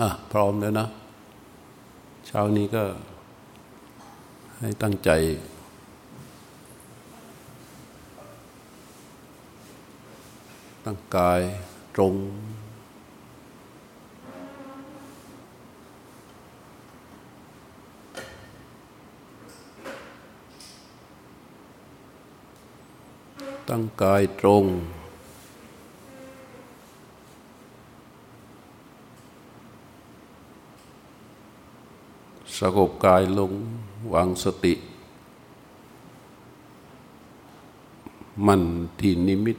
[0.00, 0.86] อะพร้อมแล้วนะ
[2.26, 2.84] เช้านี้ก็
[4.58, 5.10] ให้ตั้งใจ
[10.84, 11.40] ตั้งกาย
[11.94, 12.14] ตรง
[23.68, 24.66] ตั้งกายตรง
[32.48, 33.52] ส งบกายลง
[34.12, 34.74] วางสติ
[38.46, 38.62] มัน
[38.98, 39.58] ที่นิมิต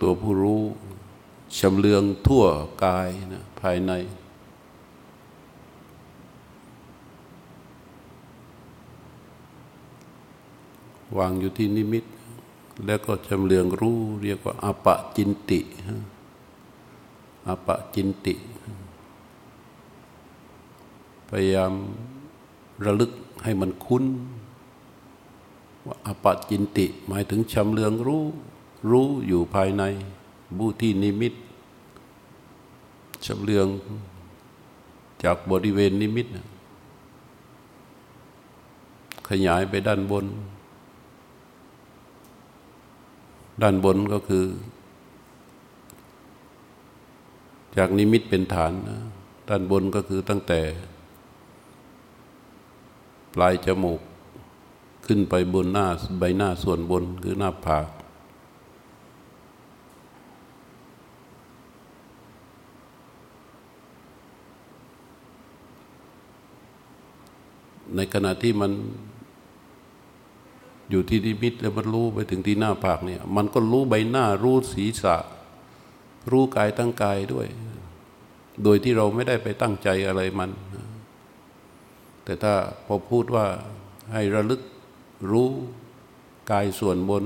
[0.00, 0.62] ตัวผู้รู้
[1.58, 2.44] ชำเลืองทั่ว
[2.84, 3.92] กายนะภายใน
[11.18, 12.04] วางอยู่ที่นิมิต
[12.86, 15.60] แล้วก็ชำเลืองรู้ เรียกว่าอปะจินติ
[17.48, 18.34] อปะจินติ
[21.28, 21.72] พยายาม
[22.84, 23.12] ระลึก
[23.44, 24.04] ให้มันคุ้น
[25.86, 28.24] ว่าอปะจินติ หมายถึงชำเลืองรู้
[28.90, 29.82] รู้อยู่ภายใน
[30.58, 31.34] บูที่นิมิต
[33.24, 33.68] ชำเลือง
[35.24, 36.26] จากบริเวณนิมิต
[39.28, 40.26] ขยายไปด้านบน
[43.62, 44.44] ด้านบนก็คือ
[47.76, 48.98] จากนิมิตเป็นฐานนะ
[49.48, 50.60] ด้านบนก็คือตั้งแต่
[53.34, 54.00] ปลายจมูก
[55.06, 55.86] ขึ้นไปบนหน้า
[56.18, 57.86] ใบหน้าส่วนบนคือหน้าผาก
[67.96, 68.72] ในขณะที่มัน
[70.90, 75.16] อยู่ที่นิมิตแล้วมันรู้ไปถึงที่หน้าผากเนี่ย มันก็รู้ใบหน้ารู้ศีรษะ
[76.30, 77.46] รู้กายตั้งกายด้วย
[78.62, 80.50] โดยที่เราไม่ได้ไปตั้งใจอะไรมัน
[82.24, 82.54] แต่ถ้า
[82.86, 83.46] พอพูดว่า
[84.12, 84.62] ให้ระลึก
[85.32, 85.48] รู้
[86.50, 87.24] กายส่วนบน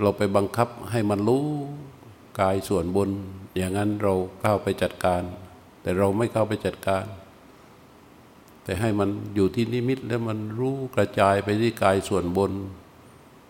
[0.00, 1.46] เราไปบังคับให้มันรู้
[2.40, 3.10] กายส่วนบน
[3.56, 5.22] อย่างนั้นเราเข้าไปจัดการ
[5.82, 7.04] แต่เราไม่เข้าไปจัดการ
[8.64, 12.52] แต่ให้มันอยู่ที่นิมิตแล้วมันรู้กระจายไปที่กายส่วนบน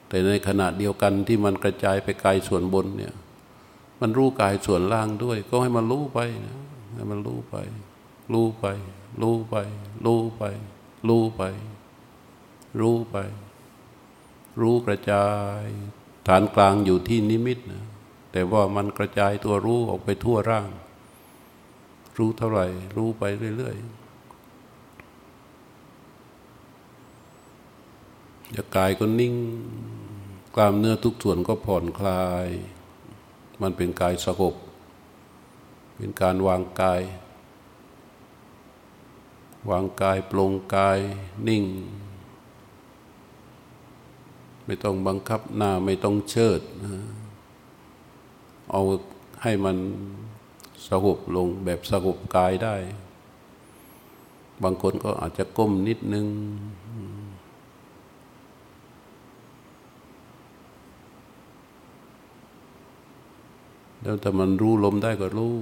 [0.08, 3.14] แต่ในขณะเดียวกันที่มันกระจายไปกายส่วนบนเนี่ย
[4.00, 6.56] มันรู้กายส่วนล่างด้วย ก็ให้มันรู้ไปนะ
[6.94, 7.56] ให้มันรู้ไป
[8.32, 8.66] รู้ไป
[9.22, 9.54] รู้ไป
[10.04, 10.42] รู้ไป
[11.08, 11.42] รู้ไป
[12.80, 13.16] รู้ไป
[14.60, 15.26] รู้กระจา
[15.60, 15.64] ย
[16.28, 17.84] ฐานกลางอยู่ที่นิมิตนะ
[18.32, 20.68] แต่ว่ามันกระจายตัวรู้ออกไปทั่วร่าง
[22.18, 22.66] รู้เท่าไหร่
[22.96, 23.24] รู้ไป
[23.56, 24.03] เรื่อย ๆ
[28.54, 29.34] จะกายก็นิ่ง
[30.54, 32.48] กล้ามเนื้อทุกส่วนก็ผ่อนคลาย
[33.62, 34.54] มันเป็นกายสงบ
[35.96, 37.02] เป็นการวางกาย
[39.70, 40.98] วางกายปลงกาย
[41.48, 41.64] นิ่ง
[44.66, 46.60] ไม่ต้องบังคับหน้าไม่ต้องเชิด
[48.70, 48.82] เอา
[49.42, 49.76] ให้มัน
[50.88, 52.76] สงบลงแบบสงบกายได้
[54.62, 56.26] บางคนก็อาจจะก้มนิดนึง
[64.04, 65.54] แล้วถ้ามันรู้ลมได้ก็รู้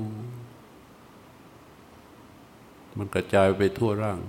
[2.99, 4.21] มันกระจายไปทั่วร่าง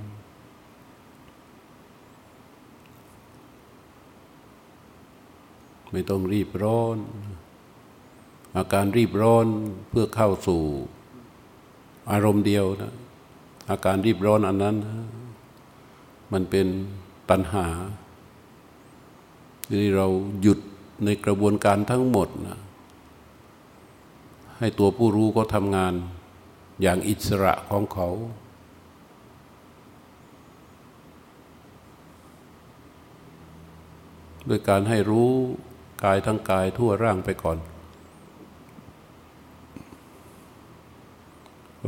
[5.91, 6.97] ไม่ต้องรีบร้อน
[8.57, 9.45] อาการรีบร้อน
[9.89, 10.61] เพื่อเข้าสู่
[12.11, 12.93] อารมณ์เดียวนะ
[13.69, 14.75] อาการรีบร้อนอันนั้น
[16.33, 16.67] มันเป็น
[17.29, 17.67] ตัณหา
[19.69, 20.07] ที่เรา
[20.41, 20.59] หยุด
[21.05, 22.59] ในกระบวนการทั้งหมดนะ
[24.63, 25.93] ให้ตัวผู้รู้ก็ทำงาน
[26.81, 28.09] อย่างอิสระของเขา
[34.47, 35.31] โดยการให้รู้
[36.03, 37.57] กายทั้งกายทั่วร่างไปก่อน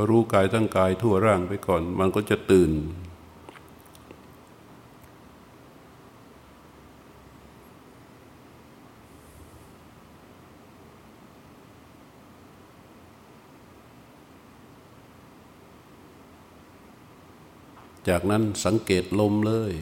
[0.08, 2.70] รู้กายทั้งกายทั่วร่างไปก่อน มันก็จะตื่น
[18.08, 19.72] จากนั้นสังเกตลมเลย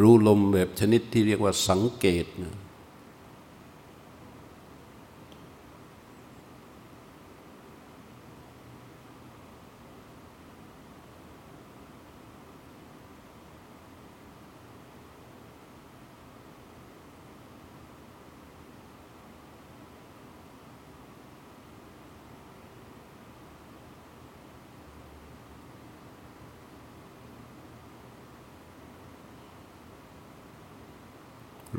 [0.00, 2.56] รู้ลมแบบชนิดที่เรียกว่าสังเกตนะ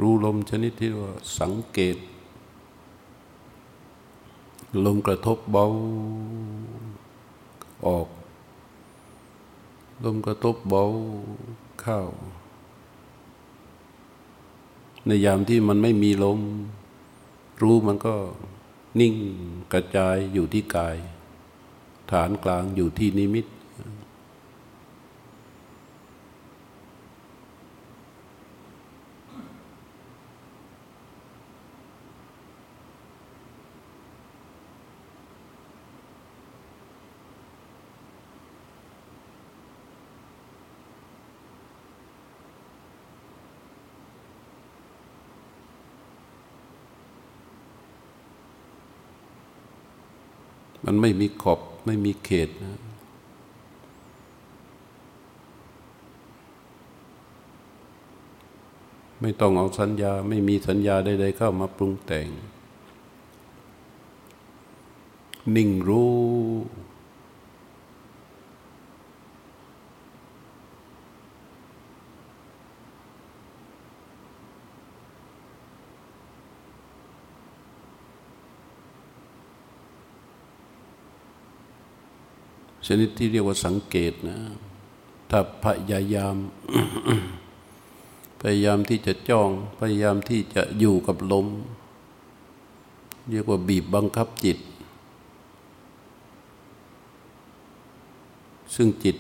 [0.02, 1.98] รู้ ลมชนิดที่ว่าสังเกต
[4.86, 5.66] ลมกระทบเบา
[7.88, 8.08] ออก
[10.04, 10.84] ลมกระทบเบา
[11.82, 12.00] เข้า
[15.06, 16.40] ในยามที่มันไม่มีลม
[17.62, 18.16] รู้มันก็
[19.00, 19.14] นิ่ง
[19.74, 20.98] กระจายอยู่ที่กาย
[22.12, 23.46] ฐานกลางอยู่ที่นิมิต
[50.94, 52.80] มันไม่มีขอบไม่มีเขตนะ
[59.22, 62.28] ไม่ต้องเอาสัญญาไม่มีสัญญาใดๆเข้ามาปรุงแต่ง
[65.56, 66.14] นิ่งรู้
[83.00, 84.40] นิดที่เรียกว่าสังเกตนะ
[85.30, 86.36] ถ้าพยายาม
[88.42, 89.50] พยายามที่จะจ้อง
[89.80, 91.48] พยายามที่จะอยู่กับลม
[93.30, 94.58] เรียกว่าบีบบังคับจิต
[98.76, 99.18] ซึ่งจิต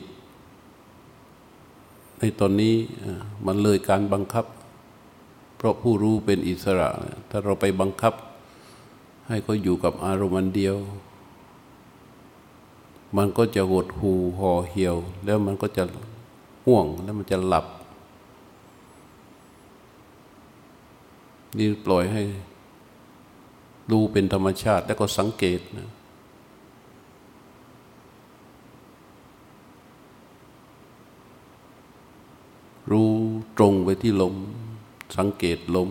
[2.19, 2.75] ในตอนนี้
[3.45, 4.45] มันเลยการบังคับ
[5.57, 6.89] เพราะผู้รู้เป็นอิสระ
[7.29, 8.13] ถ้าเราไปบังคับ
[9.27, 10.77] ให้เขาอยู่กับอารมณ์เดียว
[13.17, 15.83] มันก็จะหดหูห่อเหี่ยว แล้วมันก็จะ
[16.65, 17.65] ห่วงแล้วมันจะหลับ
[21.57, 22.23] นี่ปล่อยให้
[23.91, 25.89] ดูเป็นธรรมชาติแล้วก็สังเกตนะ
[32.91, 33.11] รู้
[33.57, 34.35] ตรงไปที่ลม
[35.17, 35.89] สังเกตลม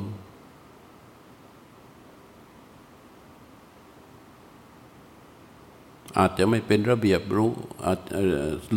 [6.19, 7.51] อาจจะไม่เป็นระเบียบรู้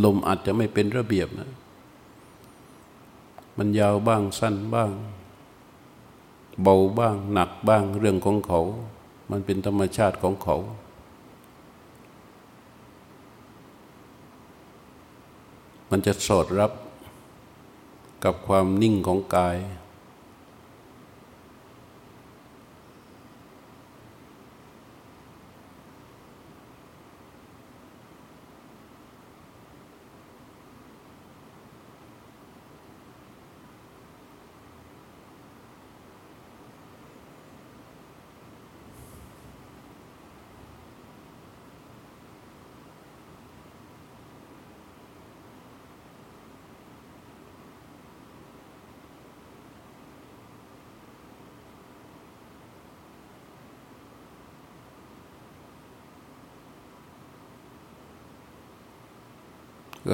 [0.03, 1.51] ลมอาจจะไม่เป็นระเบียบนะ
[3.57, 4.91] มันยาวบ้างสั้นบ้าง
[6.62, 8.62] เบาบ้าง หนักบ้างเรื่องของเขา
[9.31, 10.57] มันเป็นธรรมชาติของเขา
[15.89, 16.71] มันจะสอดรับ
[18.24, 19.57] กับความนิ่งของกาย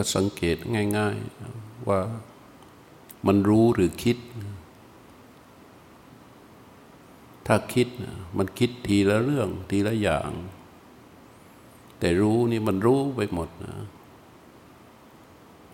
[0.01, 0.57] ก็สังเกต
[0.97, 1.17] ง่าย
[1.51, 1.99] ๆ ว่า
[3.27, 4.17] มันรู้หรือคิด
[7.47, 7.87] ถ้าคิด
[8.37, 10.31] มันคิดทีละเรื่อง ทีละอย่าง
[11.99, 13.75] แต่รู้นี่มันรู้ไปหมดนะ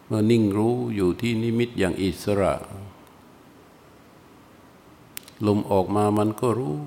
[0.06, 2.54] เมื่อนิ่งรู้อยู่ที่นิมิตอย่างอิสระ
[5.48, 6.78] ลมออกมามันก็รู้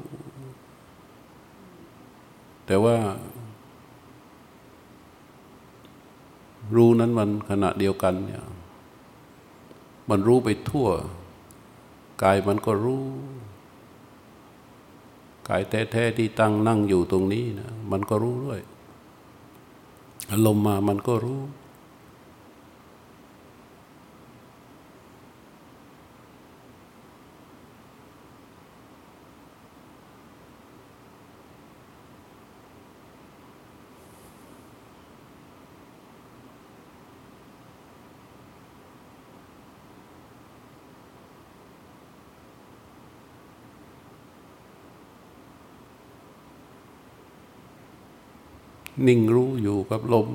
[2.67, 2.97] แต่ว่า
[6.77, 8.43] รู้นั้นมันขณะเดียวกันเนี่ย
[10.11, 10.89] มันรู้ไปทั่ว
[12.23, 13.05] กายมันก็รู้
[15.49, 18.61] กายแท้ๆที่ตั้งนั่งอยู่ตรงนี้นะมันก็รู้ด้วย
[20.31, 21.41] อารมณ์มามันก็รู้
[49.09, 50.29] นิ่งรู้อยู่กับลม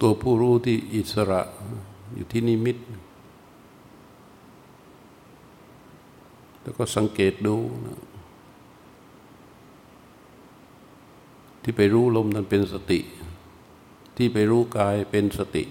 [0.00, 1.42] ตัวผู้รู้ที่อิสระ
[2.14, 2.76] อยู่ที่นิมิต
[6.62, 7.56] แล้วก็สังเกตดู
[7.86, 7.98] นะ
[11.62, 13.00] ที่ไปรู้ลมนั้นเป็นสติ
[14.20, 15.64] ที่ไปรู้กายเป็นสติ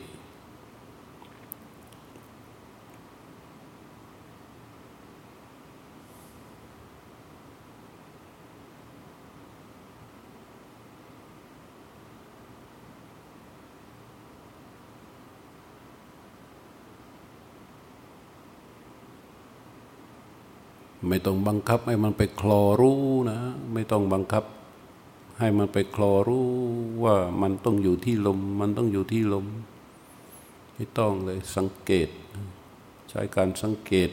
[21.08, 23.40] ไม่ต้องบังคับให้มันไปคลอรู้นะ
[23.74, 24.44] ไม่ต้องบังคับ
[25.40, 26.48] ให้มันไปคลอรู้
[27.04, 29.46] ว่ามันต้องอยู่ที่ลม มันต้องอยู่ที่ลม
[30.74, 32.10] ไม่ต้องเลยสังเกต
[33.10, 34.10] ใช้การสังเกต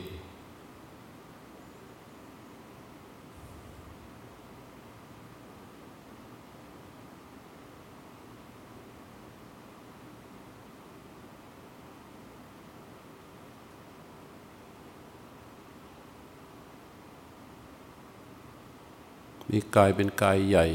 [19.50, 20.66] มีกายเป็นกายใหญ่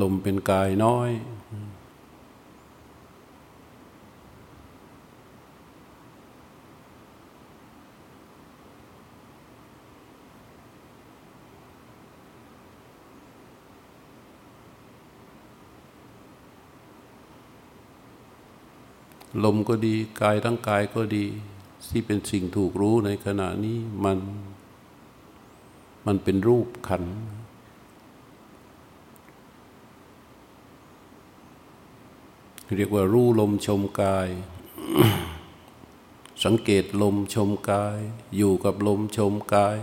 [0.00, 1.10] ลมเป็นกายน้อย
[19.44, 21.24] ลมก็ดี กายทั้งกายก็ดี
[21.88, 24.18] ที่เป็นสิ่งถูกรู้ในขณะนี้มัน
[26.06, 27.14] มันเป็นรูปขันธ์
[32.76, 34.28] เรียกว่ารู้ลมชมกาย
[36.44, 37.98] สังเกตลมชมกาย
[38.36, 39.76] อยู่กับลมชมกาย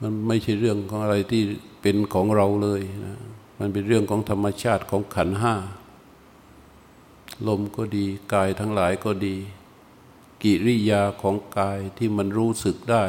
[0.00, 1.42] มันไม่ใช่เรื่องของอะไรที่
[1.82, 3.20] เป็นของเราเลยนะ
[3.58, 5.54] มันเป็นเรื่องของธรรมชาติของขันห้า
[7.48, 9.36] ลมก็ดีกายทั้งหลายก็ดี
[10.42, 13.04] กิริยาของกายที่มันรู้สึกได้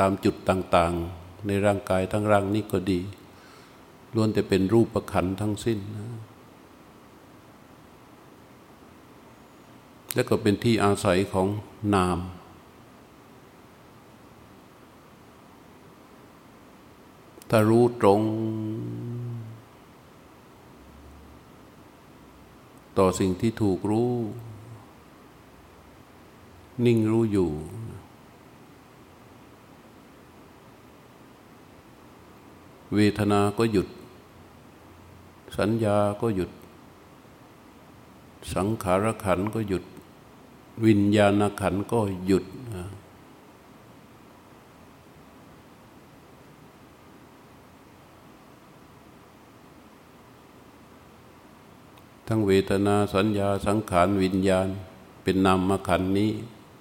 [0.00, 3.00] ตามจุดต่างๆ ในร่างกายทั้งร่างนี้ก็ดี
[4.14, 6.08] ล้วนแต่เป็นรูปประขันทั้งสิ้นนะ
[10.14, 11.48] และก็เป็นที่อาศัยของ
[11.94, 12.18] นาม
[17.50, 18.20] ถ้ารู้ตรง
[22.98, 24.12] ต่อสิ่งที่ถูกรู้
[26.84, 27.50] นิ่งรู้อยู่
[32.94, 33.88] เวทนาก็หยุด
[35.58, 36.50] สัญญาก็หยุด
[38.54, 39.84] สังขารขันก็หยุด
[40.86, 42.44] วิญญาณขันก็หยุด
[52.26, 54.68] ทั้งเวทนาสัญญาสังขารวิญญาณ
[55.22, 56.32] เป็นนามขันนี้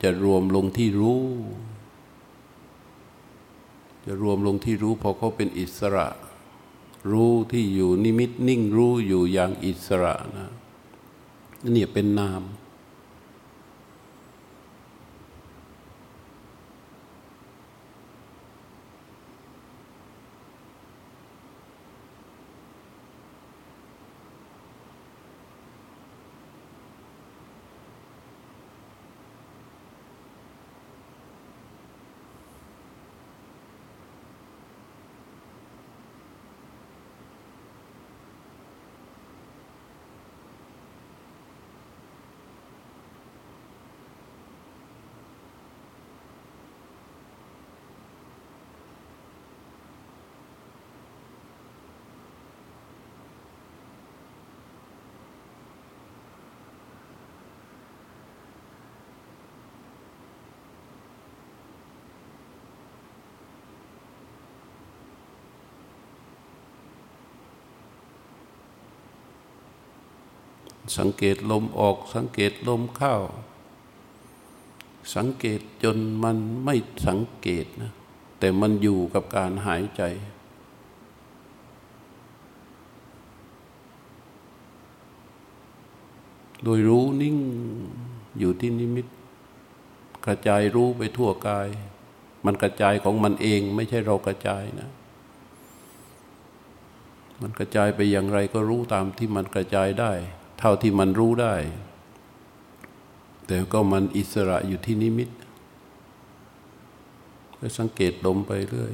[0.02, 1.24] จะรวมลงที่รู้
[4.06, 6.08] จะรวมลงที่รู้พอเขาเป็นอิสระ
[7.12, 10.52] รู้ที่อยู่นิมิตนิ่งรู้อยู่อย่างอิสระนะ
[11.74, 12.42] นี่เป็นนาม
[70.98, 73.16] สังเกตลมออก สังเกตลมเข้า
[75.16, 76.76] สังเกตจนมันไม่
[77.08, 77.92] สังเกตนะ
[78.40, 80.04] แต่มันอยู่กับการหายใจ
[86.64, 87.38] โดยรู้นิ่ง
[88.40, 89.08] อยู่ที่นิมิต
[90.26, 91.68] กระจายรู้ไปทั่วกาย
[92.46, 94.90] มันกระจายของมันเองไม่ใช่เรากระจายนะ
[97.42, 100.12] มันกระจายไปอย่างไรก็รู้ตามที่มันกระจายได้
[100.60, 101.56] เท่าที่มันรู้ได้
[103.48, 105.30] แต่ก็มันอิสระอยู่ที่นิมิต
[107.60, 108.94] ก็สังเกตลมไปเรื่อย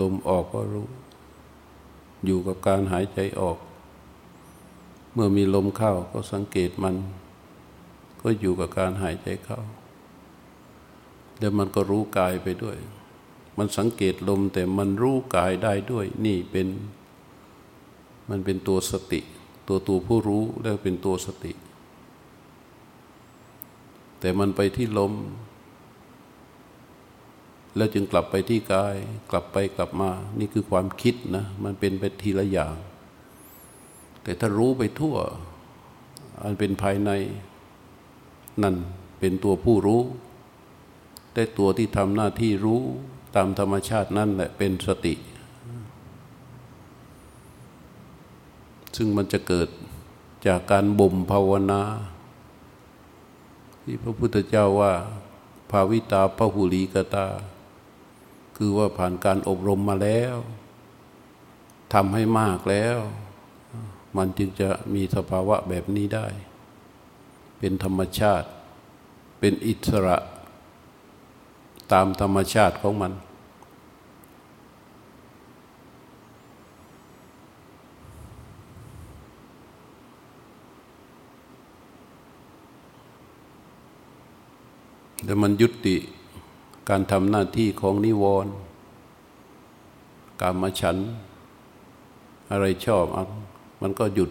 [0.00, 0.88] ลมออกก็รู้
[2.24, 3.58] อยู่กับการหายใจออก
[5.12, 6.96] เมื่อมีลมเข้าก็สังเกตมัน
[8.22, 9.60] ก็อยู่กับการหายใจเข้า
[11.38, 12.76] แล้วมันก็รู้กายไปด้วย
[13.58, 16.68] มันสังเกตลมแต่มันรู้กายได้ด้วย นี่เป็น
[18.28, 19.20] มันเป็นตัวสติ
[19.68, 21.52] ตัวตัวผู้รู้แล้วเป็นตัวสติ
[24.20, 25.12] แต่มันไปที่ลม
[27.76, 28.96] แล้วจึงกลับไปที่กาย
[29.30, 32.76] กลับไปกลับมา นี่คือความคิดนะ มันเป็นไปทีละอย่าง
[34.22, 35.16] แต่ถ้ารู้ไปทั่ว
[36.42, 37.10] อันเป็นภายใน
[38.62, 38.74] นั่น
[39.20, 40.02] เป็นตัวผู้รู้
[41.34, 42.82] แต่ตัวที่ทำหน้าที่รู้
[43.36, 45.14] ตามธรรมชาตินั่นแหละเป็นสติ
[49.02, 49.68] ซึ่งมันจะเกิด
[50.46, 51.82] จากการบ่มภาวนา
[53.82, 54.92] ที่พระพุทธเจ้าว่า
[55.70, 57.26] ภาวิตาพหุลีกตา
[58.56, 60.36] คือว่าผ่านการอบรมมาแล้ว
[61.92, 62.98] ทำให้มากแล้ว
[64.16, 66.26] มันจึงจะมีสภาวะแบบนี้ได้
[67.58, 68.48] เป็นธรรมชาติ
[69.38, 70.18] เป็นอิสระ
[71.92, 73.12] ตามธรรมชาติของมัน
[85.24, 85.96] แต่มันยุติ
[86.88, 88.52] การทำหน้าที่ของนิวรณ์
[90.40, 90.96] การมาฉัน
[92.50, 93.04] อะไรชอบ
[93.82, 94.30] มันก็หยุด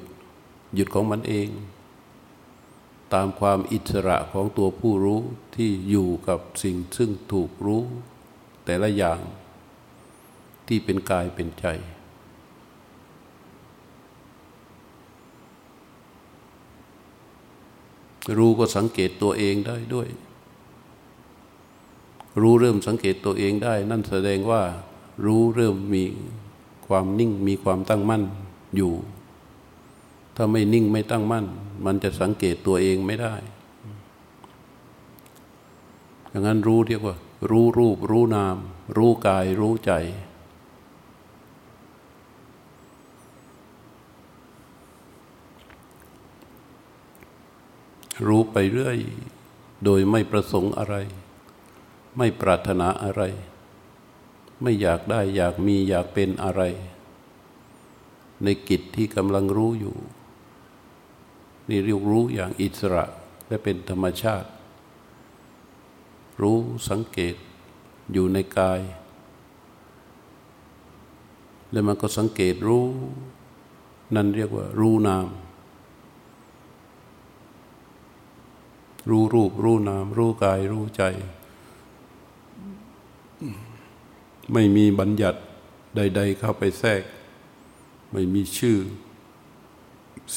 [0.76, 1.50] หยุดของมันเอง
[3.14, 5.22] ตามความอิสระของตัวผู้รู้
[5.56, 7.84] ที่อยู่กับสิ่งซึ่งถูกรู้
[8.66, 9.20] แต่ละอย่าง
[10.68, 11.66] ที่เป็นกายเป็นใจ
[18.38, 20.08] รู้ก็สังเกตตัวเองได้ด้วย
[22.42, 24.62] รู้เริ่มสังเกตตัวเองได้ นั่นแสดงว่า
[25.26, 26.04] รู้เริ่มมี
[26.88, 28.24] ความนิ่งมีความตั้งมั่น
[28.76, 28.94] อยู่
[30.36, 31.46] ถ้าไม่นิ่งไม่ตั้งมั่น
[31.86, 33.36] มันจะสังเกตตัวเองไม่ได้
[36.30, 37.16] อย่างนั้นรู้เรียกว่า
[37.50, 38.58] รู้รูป รู้นาม
[38.98, 39.92] รู้กาย รู้ใจ
[48.28, 48.98] รู้ไปเรื่อย
[49.86, 50.96] โดยไม่ประสงค์อะไร
[52.22, 53.22] ไม่ปรารถนาอะไร
[54.62, 56.62] ไม่อยากได้อยากมีอยากเป็นอะไร
[58.44, 59.96] ในกิจที่กำลังรู้อยู่
[61.70, 63.06] นี่เรียกรู้อย่างอิสระ
[63.48, 64.50] และเป็นธรรมชาติ
[66.42, 66.58] รู้
[66.90, 67.36] สังเกต
[68.12, 68.82] อยู่ในกาย
[71.72, 72.86] แล้วมันก็สังเกตรู้
[74.16, 75.28] นั่นเรียกว่า รู้นาม
[79.10, 81.04] รู้รูปรู้นาม รู้กายรู้ใจ
[84.54, 85.40] ไม่มีบัญญัติ
[85.96, 87.04] ใด ๆ เข้าไปแทรก
[88.12, 88.78] ไม่มีชื่อ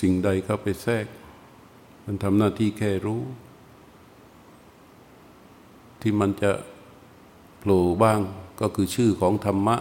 [0.00, 1.06] สิ่งใดเข้าไปแทรก
[2.04, 3.22] มันทำหน้าที่แค่รู้
[6.00, 6.52] ที่มันจะ
[7.58, 8.20] โผล่บ้าง
[8.60, 9.76] ก็คือชื่อของธรรมะ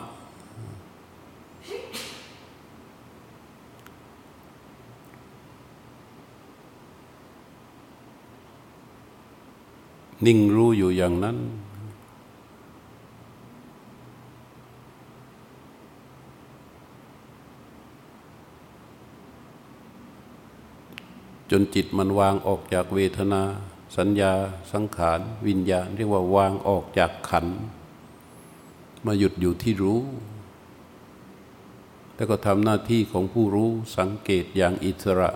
[10.26, 11.38] นิ่งรู้อยู่อย่างนั้น
[21.52, 23.44] จนจิตมันวางออกจากเวทนา
[23.98, 24.34] สัญญา
[24.72, 27.46] สังขาร วิญญาณ เรียกว่าวางออกจากขัน
[29.06, 30.02] มาหยุดอยู่ที่รู้
[32.16, 35.32] แล้วก็ทำหน้าที่ของผู้รู้สังเกตอย่างอิสระ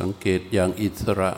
[0.00, 1.30] สังเกตอย่างอิสระ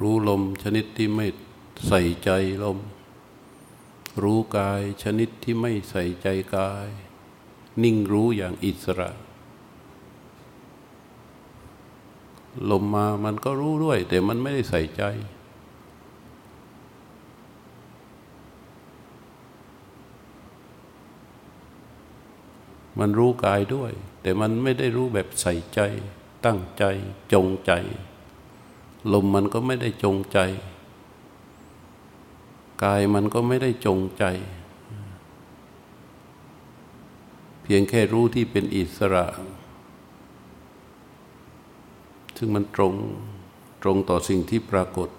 [0.00, 1.26] รู้ลม ชนิดที่ไม่
[1.88, 2.30] ใส่ใจ
[2.64, 2.78] ลม
[4.22, 6.88] รู้กายชนิดที่ไม่ใส่ใจกาย
[7.82, 9.10] นิ่งรู้อย่างอิสระ
[12.70, 15.04] ลมมามันก็รู้ด้วย แต่มันไม่ได้ใส่ใจ
[22.98, 23.92] มันรู้กายด้วย
[24.22, 25.80] แต่มันไม่ได้รู้แบบใส่ใจ
[26.44, 26.84] ตั้งใจ
[27.32, 27.72] จงใจ
[29.12, 30.38] ลมมันก็ไม่ได้จงใจ
[32.82, 34.24] กายมันก็ไม่ได้จงใจ
[37.62, 39.26] เพียงแค่รู้ที่เป็นอิสระ
[42.36, 42.94] ซึ่งมันตรง
[43.82, 45.10] ตรงต่อสิ่งที่ปรากฏ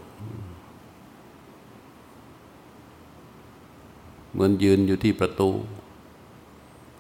[4.31, 5.49] เหมือนยืนอยู่ที่ประตู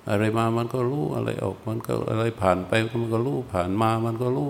[0.09, 2.71] อะไรมามันก็รู้อะไรออกมันก็อะไรผ่านไป
[3.01, 4.49] มันก็รู้ผ่านมามันก็รู้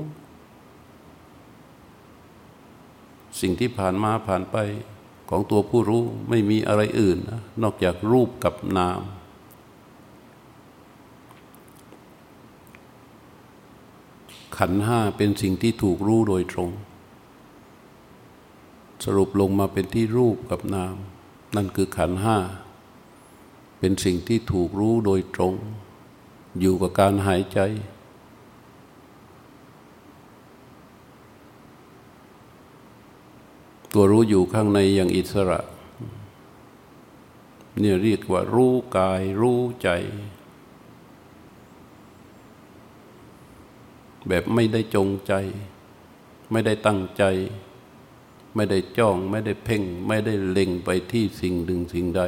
[3.39, 4.57] สิ่งที่ผ่านมาผ่านไป
[5.29, 7.17] ของตัวผู้รู้ไม่มีอะไรอื่น
[7.61, 9.01] นอกจากรูปกับนาม
[14.57, 16.71] ขันห้าเป็นสิ่งที่ถูกรู้โดยตรง
[19.03, 20.95] สรุปลงมาเป็นที่รูปกับนาม
[21.55, 22.37] นั่นคือขันห้า
[23.79, 25.55] เป็นสิ่งที่ถูกรู้โดยตรง
[26.59, 27.59] อยู่กับการหายใจ
[33.93, 35.59] ตัวรู้อยู่ข้างในอย่างอิสระ
[37.79, 39.89] เนี่ยเรียกว่ารู้กายรู้ใจ
[44.27, 45.33] แบบไม่ได้จงใจ
[46.51, 47.23] ไม่ได้ตั้งใจ
[48.55, 52.21] ไม่ได้จ้อง ไม่ได้เพ่ง ไม่ได้เล็งไปที่สิ่งหนึ่งสิ่งใด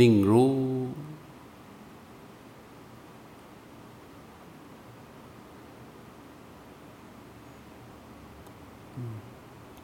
[0.00, 0.52] นิ่งรู้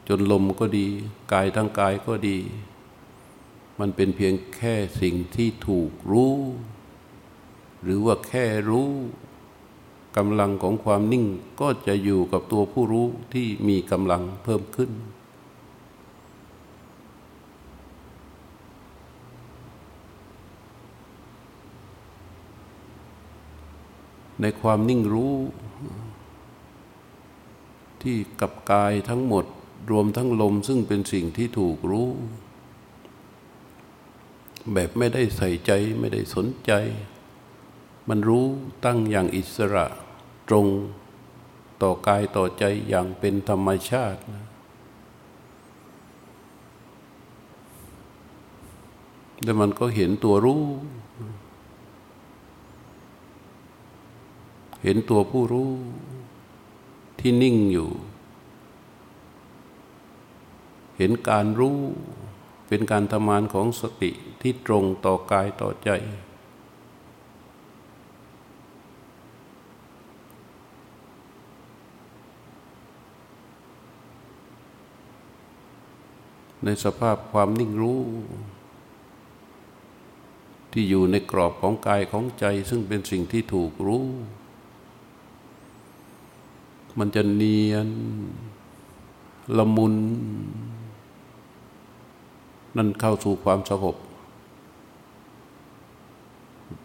[0.09, 0.87] จนลมก็ดี
[1.33, 2.39] กายทั้งกายก็ดี
[3.79, 6.37] มันเป็นเพียงแค่สิ่งที่ถูกรู้
[7.83, 8.91] หรือว่าแค่รู้
[10.17, 11.25] กำลังของความนิ่ง
[11.61, 14.91] ก็จะอยู่กับตัวผู้รู้ที่มีกำลังเพิ่มขึ้น
[24.41, 25.35] ในความนิ่งรู้
[28.03, 29.45] ที่กับกายทั้งหมด
[29.91, 32.09] รวมทั้งลมซึ่งเป็นสิ่งที่ถูกรู้
[34.73, 36.73] แบบไม่ได้ใส่ใจไม่ได้สนใจ
[38.09, 38.47] มันรู้
[38.85, 39.87] ตั้งอย่างอิสระ
[40.49, 40.67] ตรง
[41.83, 44.45] ต่อกายต่อใจอย่างเป็นธรรมชาตินะ
[49.43, 50.65] แล้วมันก็เห็นตัวรู้
[54.83, 55.71] เห็นตัวผู้รู้
[57.19, 57.91] ที่นิ่งอยู่
[60.97, 61.79] เห็นการรู้
[62.69, 65.91] เป็นการทำงานของสติที่ตรงต่อกายต่อใจ
[76.65, 78.03] ในสภาพความนิ่งรู้
[80.73, 84.05] ที่อยู่ในกรอบของกายของใจ ซึ่งเป็นสิ่งที่ถูกรู้
[86.99, 87.89] มันจะเนียน
[89.57, 89.95] ละมุน
[92.77, 93.97] นั่นเข้าสู่ความสงบ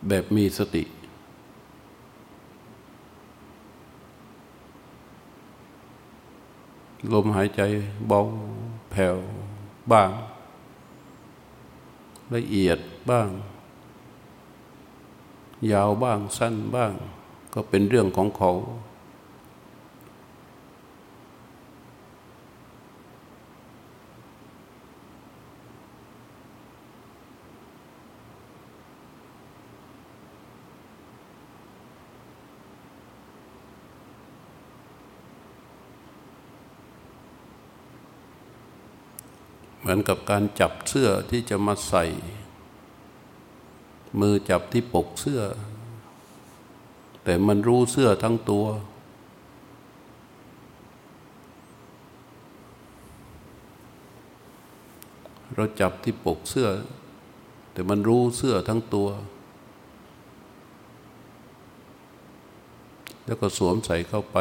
[0.07, 0.83] แบบมีสติ
[7.13, 7.61] ลมหายใจ
[8.07, 8.19] เบา
[8.91, 9.15] แผ่ว
[9.91, 10.11] บ้าง
[12.35, 13.29] ละเอียดบ้าง
[15.71, 16.93] ยาวบ้างสั้นบ้าง
[17.53, 18.51] ก็เป็นเรื่องของเขา
[39.81, 42.05] เหมือนกับการจับเสื้อที่จะมาใส่
[44.19, 45.41] มือจับที่ปกเสื้อ
[47.23, 48.65] แต่มันรู้เสื้อทั้งตัว
[55.55, 56.67] เราจับที่ปกเสื้อ
[57.73, 59.09] แต่มันรู้เสื้อทั้งตัว
[63.25, 64.37] แล้วก็สวมใส่เข้าไป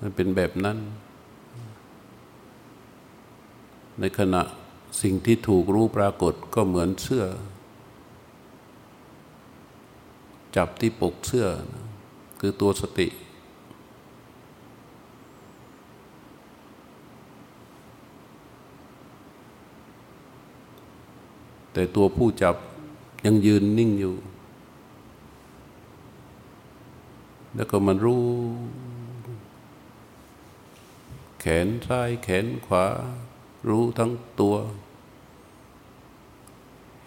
[0.00, 0.78] มันเป็นแบบนั้น
[4.00, 4.42] ในขณะ
[5.02, 7.24] สิ่งที่ถูกรู้ปรากฏก็เหมือนเสื้อ
[10.56, 11.46] จับที่ปกเสื้อ
[12.40, 13.08] คือตัวสติ
[21.72, 22.56] แต่ตัวผู้จับ
[23.24, 24.14] ยังยืนนิ่งอยู่
[27.54, 28.26] แล้วก็มันรู้
[31.40, 32.84] แขนซ้ายแขนขวา
[33.68, 34.56] รู้ทั้งตัว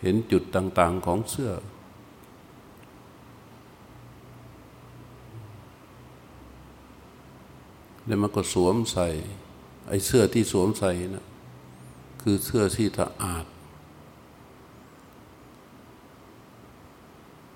[0.02, 1.52] เห็นจุดต่างๆของเสื้อ
[8.06, 9.08] แล้วมันก็สวมใส่
[9.88, 11.26] ไอ้เสื้อที่สวมใส่นะ
[12.22, 13.46] คือเสื้อที่สะอาด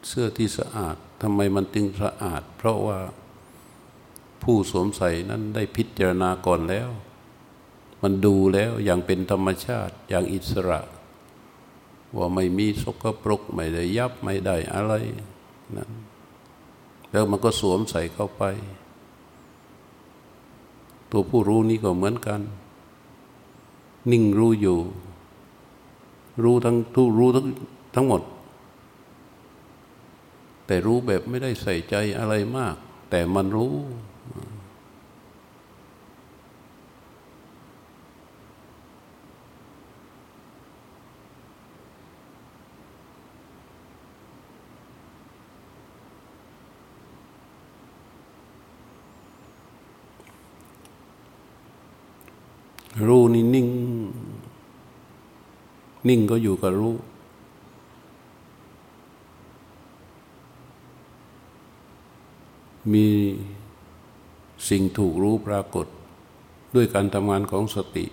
[0.08, 3.00] เสื้อที่สะอาดทำไมมันจึงสะอาด เพราะว่า
[4.44, 6.90] ผู้สวมใส่นั้นได้พิจารณาก่อนแล้ว
[8.02, 10.80] มันดูแล้วอย่างเป็นธรรมชาติอย่างอิสระ
[12.18, 14.94] ว่าไม่มีสกปรกไม่ได้ยับไม่ได้อะไร
[15.76, 15.92] นั้น
[17.12, 18.44] แล้วมันก็สวมใส่เข้าไป
[21.12, 22.42] ตัวผู้รู้นี่ก็เหมือนกัน
[24.12, 24.80] นิ่งรู้อยู่
[26.44, 27.48] รู้ทั้งทุรู้ทั้ง
[27.96, 28.22] ทั้งหมด
[30.66, 32.76] แต่รู้แบบไม่ได้ใส่ใจอะไรมาก
[33.10, 33.74] แต่มันรู้
[53.06, 53.68] รู้นี่นิ่ง
[56.08, 56.96] นิ่งก็อยู่กับรู้
[62.94, 63.08] มี
[64.70, 65.88] สิ่งถูกรู้ปรากฏ
[66.76, 68.06] ด้วยการทำงานของสติ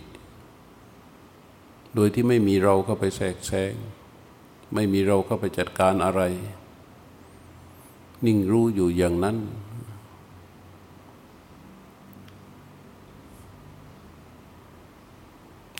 [1.94, 3.72] โดยที่ไม่มีเราเข้าไปแทรกแซง
[4.74, 6.22] ไม่มีเราเข้าไปจัดการอะไร
[8.26, 9.36] นิ่งรู้อยู่อย่างนั้น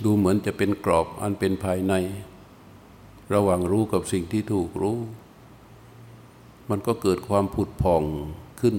[0.05, 1.95] ดูเหมือนจะเป็นกรอบอันเป็นภายใน
[3.35, 4.99] ระหว่างรู้กับสิ่งที่ถูกรู้
[6.71, 8.05] มันก็เกิดความผุดผ่อง
[8.61, 8.77] ขึ้น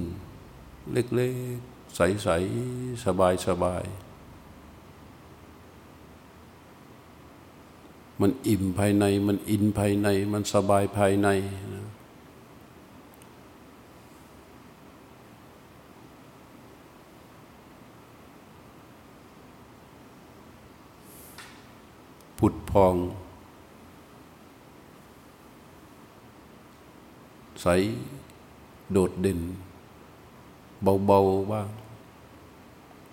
[0.92, 4.06] เล็กๆ ใสๆ สบายๆ
[8.22, 11.28] มันอิ่มภายใน มันอินภายใน มันสบายภายใน
[11.76, 11.86] นะ
[22.40, 22.96] ผุดพอง
[27.62, 27.68] ใส
[28.92, 29.40] โดดเด่น
[31.06, 31.68] เบาๆบ้าง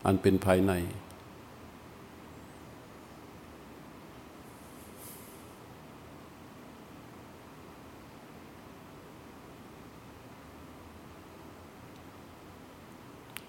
[0.07, 0.73] อันเป็นภายใน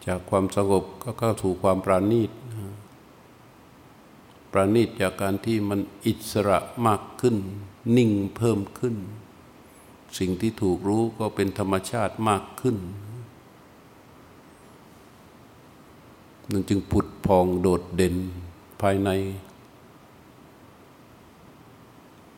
[0.05, 2.29] จากความสงบก็เข้าสู่ความปราณีต
[4.53, 7.35] ประณีตจากการที่มันอิสระมากขึ้น
[7.97, 8.95] นิ่งเพิ่มขึ้น
[10.17, 12.77] สิ่งที่ถูกรู้ก็เป็นธรรมชาติมากขึ้น
[16.51, 18.15] นั่นจึงผุดพองโดดเด่น
[18.81, 19.09] ภายใน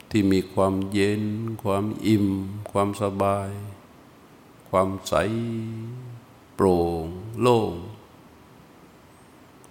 [0.10, 1.24] ที่มีความเย็น
[1.64, 2.28] ความอิ่ม
[2.72, 3.50] ความสบาย
[4.70, 5.14] ความใส
[6.56, 7.06] โปร่ง
[7.42, 7.74] โล่ง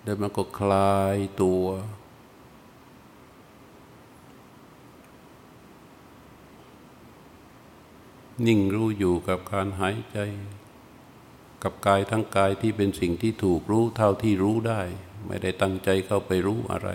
[0.02, 1.64] แล้วมันก็คลายตัว
[8.46, 10.18] นิ่งรู้อยู่กับการหายใจ
[11.62, 14.80] กับกายทั้งกายที่เป็นสิ่งที่ถูกรู้เท่าที่รู้ได้
[15.26, 16.88] ไม่ได้ตั้งใจเข้าไปรู้อะไร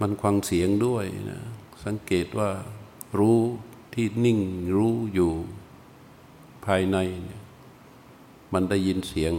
[0.00, 1.42] มันควังเสียงด้วยนะ
[1.84, 2.50] สังเกตว่า
[3.18, 3.38] รู้
[3.94, 4.40] ที่นิ่ง
[4.76, 5.32] รู้อยู่
[6.66, 7.42] ภายในเนี่ย
[8.52, 9.32] มันได้ยินเสียง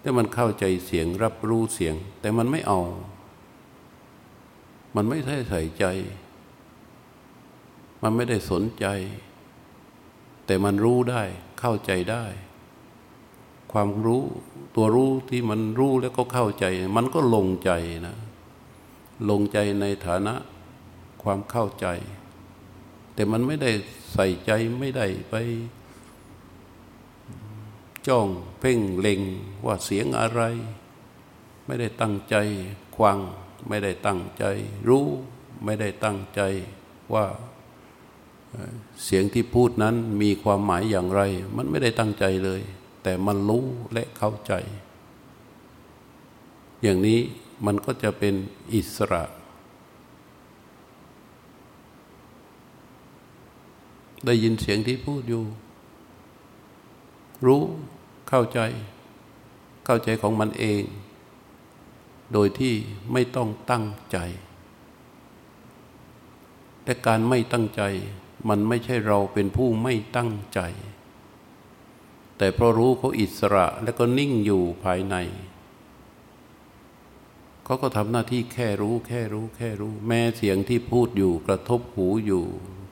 [0.00, 2.80] แต่มันเข้าใจเสียงรับรู้เสียง แต่มันไม่เอา
[4.96, 5.84] มันไม่ใช่ใส่ใจ
[8.02, 8.86] มันไม่ได้สนใจ
[10.46, 11.22] แต่มันรู้ได้
[11.60, 12.24] เข้าใจได้
[13.72, 14.22] ความรู้
[14.74, 16.64] ตัวรู้ที่มันรู้แล้วก็เข้าใจ
[16.96, 17.70] มันก็ลงใจ
[18.06, 18.16] นะ
[19.30, 20.34] ลงใจในฐานะ
[21.22, 21.86] ความเข้าใจ
[23.14, 23.70] แต่มันไม่ได้
[24.12, 25.34] ใส่ใจไม่ได้ไป
[28.08, 28.28] จ้อง
[28.60, 29.20] เพ่งเล็ง
[29.66, 30.42] ว่าเสียงอะไร
[31.66, 32.36] ไม่ได้ตั้งใจ
[32.96, 33.18] ควัง
[33.68, 34.44] ไม่ได้ตั้งใจ
[34.88, 35.06] รู้
[35.64, 36.40] ไม่ได้ตั้งใจ
[37.14, 37.26] ว่า
[39.04, 41.20] เสียงที่พูดนั้นมีความหมายอย่างไร
[41.56, 42.60] มันไม่ได้ตั้งใจเลย
[43.02, 44.52] แต่มันรู้และเข้าใจ
[46.82, 47.20] อย่างนี้
[47.66, 48.34] มันก็จะเป็น
[48.74, 49.24] อิสระ
[54.26, 55.44] ได้ยินเสียงที่พูดอยู่
[57.46, 57.62] รู้
[58.28, 58.60] เข้าใจ
[59.86, 60.82] เข้าใจของมันเอง
[62.32, 62.74] โดยที่
[63.12, 64.18] ไม่ต้องตั้งใจ
[66.84, 67.82] แต่การไม่ตั้งใจ
[68.48, 70.60] มันไม่ใช่เราเป็นผู้ไม่ตั้งใจ
[72.38, 75.16] แต่เพราะรู้เขาอิสระแล้วก็นิ่งอยู่ภายใน
[77.64, 82.44] เขาก็ทำหน้าที่แค่รู้แค่รู้แค่รู้ แม้เสียงที่พูดอยู่กระทบหูอยู่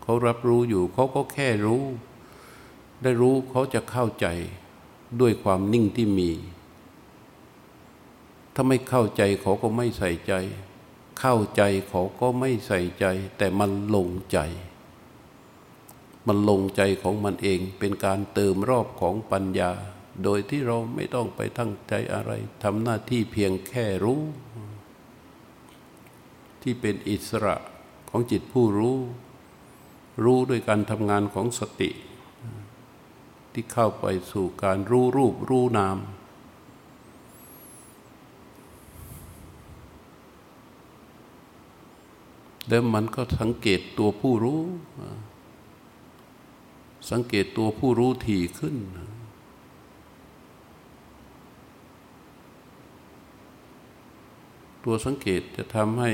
[0.02, 1.84] เขารับรู้อยู่ เขาก็แค่รู้
[3.02, 4.26] ได้รู้เขาจะเข้าใจ
[5.20, 6.30] ด้วยความนิ่งที่มี
[8.54, 10.32] ถ้าไม่เข้าใจเขาก็ไม่ใส่ใจ
[11.20, 13.04] เข้าใจเขาก็ไม่ใส่ใจ
[13.38, 14.38] แต่มันลงใจ
[16.26, 19.72] มันลงใจของมันเอง เป็นการเติมรอบของปัญญา
[20.24, 22.30] โดยที่เราไม่ต้องไปตั้งใจอะไร
[22.62, 24.22] ทำหน้าที่เพียงแค่รู้
[26.62, 27.56] ที่เป็นอิสระ
[28.10, 28.98] ของจิตผู้รู้
[30.24, 31.90] รู้ด้วยการทำงานของสติ
[33.52, 35.98] ที่เข้าไปสู่การรู้รูปรู้นาม
[42.68, 44.60] แล้วมันก็สังเกตตัวผู้รู้
[47.10, 48.76] สังเกตตัวผู้รู้ถี่ขึ้น
[54.84, 56.12] ตัวสังเกตจะทำให้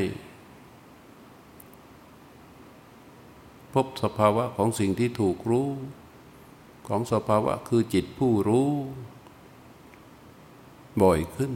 [3.72, 5.68] พบสภาวะของสิ่งที่ถูกรู้
[6.88, 8.70] ของสภาวะคือจิตผู้รู้
[11.02, 11.52] บ่อยขึ้น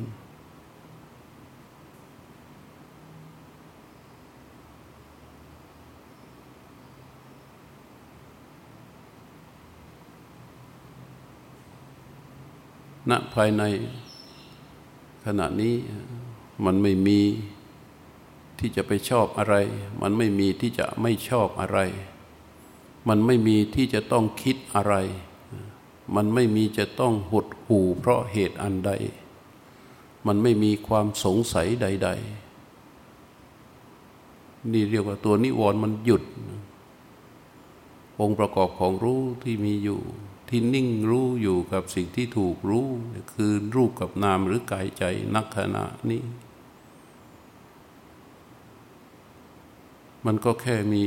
[13.10, 13.62] ณภายใน
[15.26, 15.74] ขณะนี้
[16.64, 17.20] มันไม่มี
[18.58, 19.54] ที่จะไปชอบอะไร
[20.02, 21.78] มันไม่มีที่จะไม่ชอบอะไร
[23.08, 24.94] มันไม่มีที่จะต้องคิดอะไร
[26.16, 28.90] มันไม่มีจะต้องหดหู่เพราะเหตุอันใด
[30.26, 32.08] มันไม่มีความสงสัยใด
[33.34, 36.22] ๆ นี่เรียกว่าตัวนิวรณ์มันหยุด
[38.20, 40.00] องค์ประกอบของรู้ที่มีอยู่
[40.52, 42.86] ที่นิ่งรู้อยู่กับสิ่งที่ถูกรู้
[43.32, 46.22] คือรูปกับนามหรือกายใจนักขณะนี้
[50.26, 51.04] มันก็แค่มี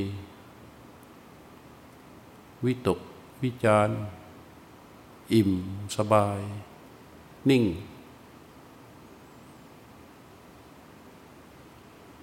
[2.66, 3.00] วิตก
[3.44, 3.90] วิจาร
[5.34, 5.52] อิ่ม
[5.96, 6.40] สบาย
[7.50, 7.64] นิ่ง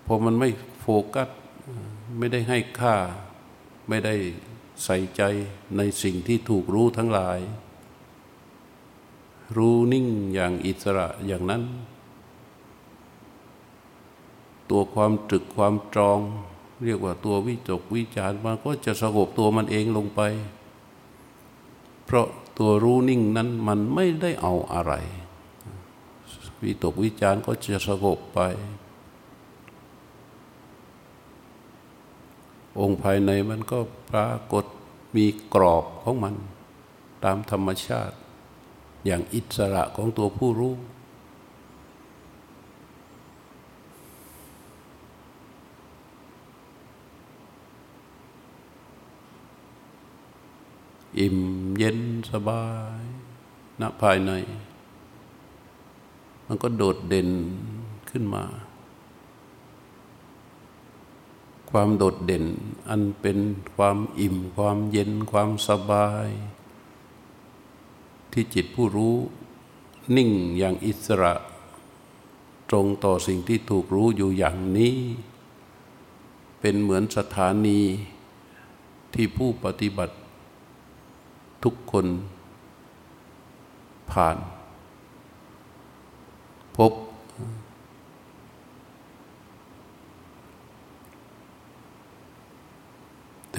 [0.06, 0.48] พอมันไม่
[0.80, 1.28] โฟกัส
[2.18, 2.96] ไม่ได้ให้ค่า
[3.88, 4.14] ไม่ได้
[4.84, 5.22] ใส่ใจ
[5.76, 7.38] ในสิ่งที่ถูกรู้ทั้งหลาย
[9.56, 11.62] รู้นิ่งอย่างอิสระอย่างนั้น
[14.70, 16.18] ตัวความตรึกความตรอง
[16.84, 20.20] เรียกว่าตัววิจกวิจารมันก็จะสงบตัวมันเองลงไป
[22.04, 22.26] เพราะ
[22.58, 24.92] ตัวรู้นิ่งนั้นมันไม่ได้เอาอะไร
[26.62, 28.40] วิตกวิจารก็จะสงบไป
[32.78, 33.78] องค์ภายในมันก็
[34.10, 34.64] ปรากฏ
[35.16, 36.34] มีกรอบของมัน
[37.24, 38.16] ตามธรรมชาติ
[39.06, 40.74] อย่างอิสระของตัวผู้รู้
[51.18, 51.38] อิ่ม
[51.78, 51.98] เย็น
[52.30, 52.66] สบา
[52.98, 53.02] ย
[53.80, 54.32] ณภายใน
[56.46, 57.30] มันก็โดดเด่น
[58.10, 58.44] ขึ้นมา
[61.70, 62.44] ความโดดเด่น
[62.88, 63.38] อันเป็น
[63.76, 66.28] ความอิ่ม ความเย็นความสบาย
[68.32, 69.16] ที่จิตผู้รู้
[70.16, 71.34] นิ่งอย่างอิสระ
[72.68, 74.96] ตรงต่อสิ่งที่ถูกรู้อยู่อย่างนี้
[76.60, 77.80] เป็นเหมือนสถานี
[79.14, 80.14] ที่ผู้ปฏิบัติ
[81.62, 82.06] ทุกคน
[84.10, 84.36] ผ่าน
[86.76, 86.92] พบ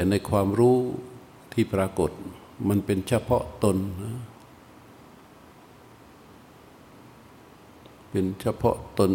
[0.02, 0.78] แต่ในความรู้
[1.54, 2.12] ที่ปรากฏ
[2.70, 4.14] มันเป็นเฉพาะตนนะ
[8.12, 9.12] เป็นเฉพาะตน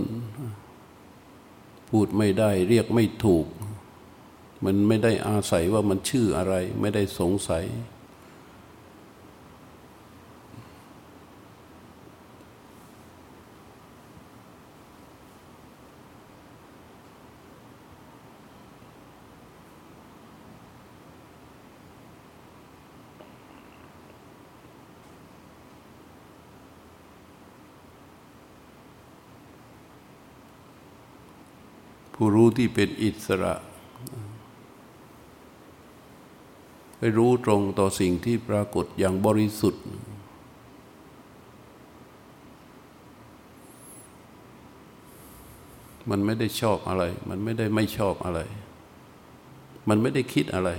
[1.91, 3.47] พูดไม่ได้เรียกไม่ถูก
[4.64, 7.64] มันไม่ได้อาศัยว่ามันชื่ออะไร ไม่ได้สงสัย
[32.18, 33.54] ผู้รู้ ที่เป็นอิสระ
[36.98, 39.84] ไปรู้ตรงต่อสิ่งที่ปรากฏอย่างบริสุทธิ์
[46.09, 48.40] มมันไม่ได้ชอบอะไร มันไม่ได้ไม่ชอบอะไร
[49.88, 50.70] มันไม่ได้คิดอะไร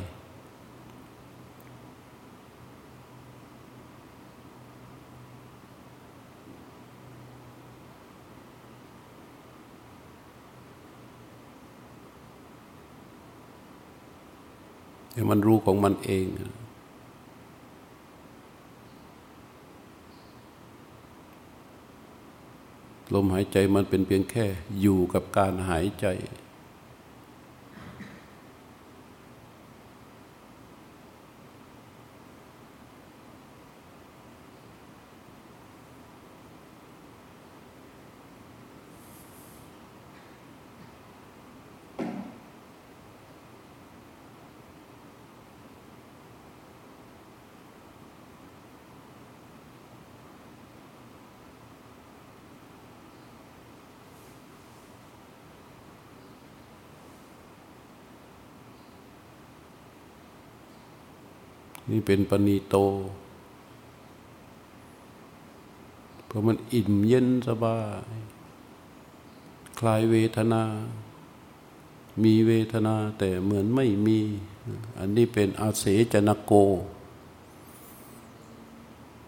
[15.29, 16.27] มันรู้ของมันเอง
[23.13, 24.45] ลมหายใจมันเป็นเพียงแค่
[24.81, 26.05] อยู่กับการหายใจ
[61.89, 62.75] นี่เป็นปณีโต
[66.27, 67.79] เพราะมันอิ่มเย็นสบา
[68.11, 68.15] ย
[69.79, 70.63] คลายเวทนา
[72.23, 74.19] มีเวทนาแต่เหมือนไม่มี
[74.97, 76.53] อันนี้เป็นอาเสจนโก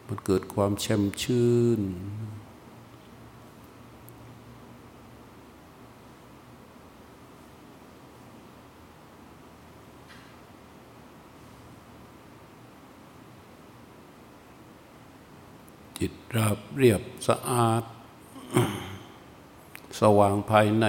[0.06, 1.82] มันเกิดความแช่มชื่น
[16.36, 17.84] ราบเรียบสะอาด
[20.00, 20.86] สว่างภายใน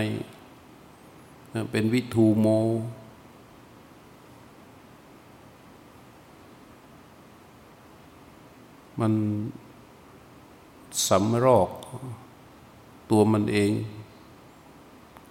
[1.70, 2.46] เป็นวิทูโม
[9.00, 9.14] มัน
[11.08, 11.70] สำรอก
[13.10, 13.72] ตัวมันเอง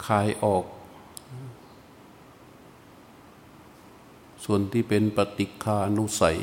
[0.06, 0.66] คายออก
[4.44, 6.40] ส่วนที่เป็นปฏิคานุสัย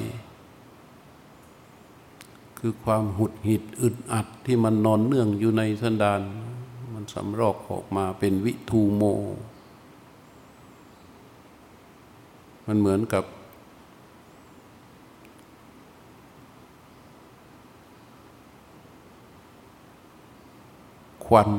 [2.59, 6.21] คือความหุดหิดอึดอัดที่มันนอนเนื่องอยู่ในสันดาน
[6.93, 9.03] มันสำรอกออกมาเป็นวิทูโม
[12.67, 13.25] มันเหมือนกับ
[21.27, 21.51] ควัน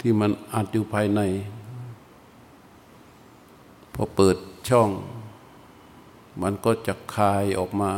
[0.00, 1.20] ที่มันอัดอยู่ภายใน
[3.94, 4.36] พอเปิด
[4.68, 4.90] ช่อง
[6.42, 7.90] มันก็จะคายออกมา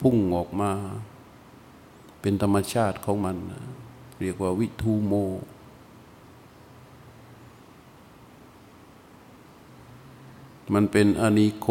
[0.00, 0.70] พุ่งออกมา
[2.20, 3.36] เป็นธรรมชาติของมัน
[4.20, 5.12] เรียกว่าวิทูโม
[10.74, 11.66] มันเป็นอนิโค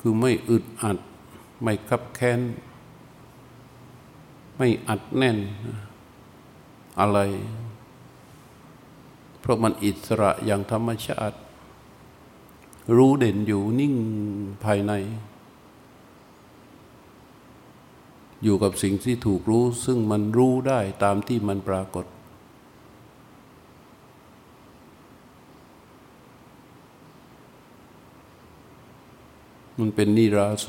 [0.00, 0.98] คือไม่อึดอัด
[1.62, 2.40] ไม่คับแค้น
[4.56, 5.38] ไม่อัดแน่น
[7.00, 7.18] อะไร
[9.40, 11.36] เพราะมันอิสระอย่างธรรมชาติ
[12.94, 13.94] รู้เด่นอยู่นิ่ง
[14.64, 14.92] ภายใน
[18.42, 22.06] อยู่กับสิ่งที่ถูกรู้ ซึ่งมันรู้ได้ตามที่มันปรากฏ
[29.78, 30.68] มันเป็นนิราโส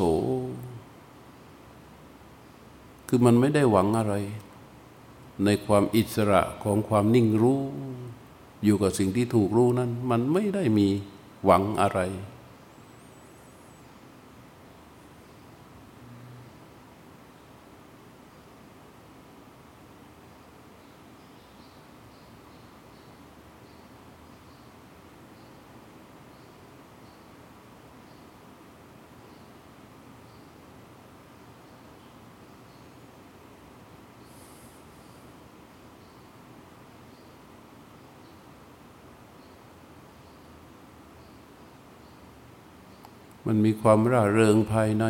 [3.07, 4.13] คือมันไม่ได้หวังอะไร
[5.45, 7.61] ในความอิสระของความนิ่งรู้
[8.63, 10.89] อยู่กับสิ่งที่ถูกรู้นั้น มันไม่ได้มี
[11.45, 11.99] หวังอะไร
[43.57, 45.05] มันมีความร่าเริงภายใน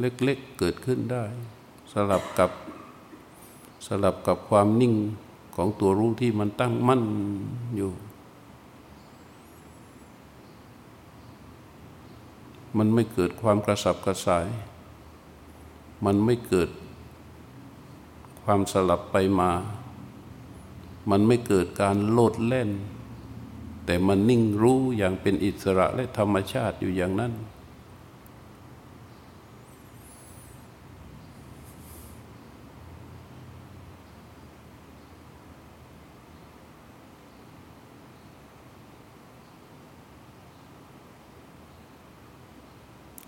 [0.00, 1.24] เล็กๆเกิดขึ้นได้
[1.92, 2.50] สลับกับ
[3.86, 4.94] สลับกับความนิ่ง
[5.56, 7.02] ของตัวรู้ที่มันตั้งมั่น
[7.76, 7.90] อยู่
[12.78, 14.46] มันไม่เกิดความกระสับกระส่าย
[16.04, 16.70] มันไม่เกิด
[18.42, 19.50] ความสลับไปมา
[21.10, 22.70] มันไม่เกิดการโลดเล่น
[23.84, 27.34] แต่มันนิ่งรู้อย่างเป็นอิสระและธรรมชาติอยู่อย่างนั้น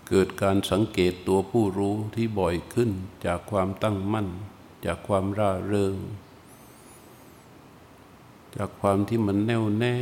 [0.07, 2.91] เกิดการสังเกตตัวผู้รู้ที่บ่อยขึ้น
[3.25, 4.27] จากความตั้งมั่น
[4.85, 5.95] จากความร่าเริง
[8.55, 9.97] จากความที่มันแน่วแน่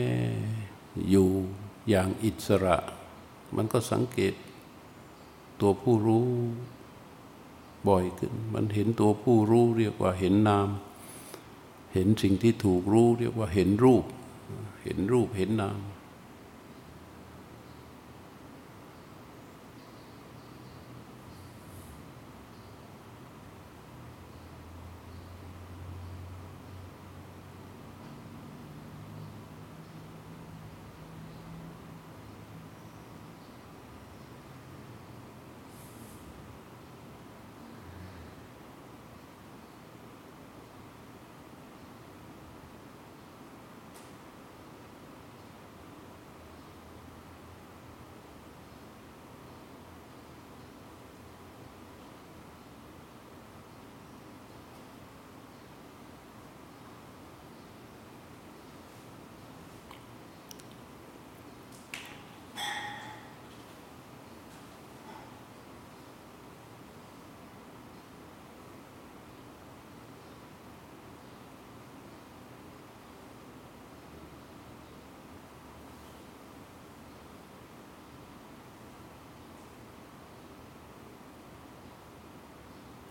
[1.10, 1.28] อยู่
[1.90, 2.78] อย่างอิสระ
[3.56, 4.34] มันก็สังเกต
[5.60, 6.28] ตัวผู้รู้
[7.88, 10.70] บ่อยขึ้น มันเห็นตัวผู้รู้เรียกว่าเห็นนาม
[11.94, 14.04] เห็นสิ่งที่ถูกรู้เรียกว่าเห็นรูป
[14.84, 15.80] เห็นรูปเห็นนาม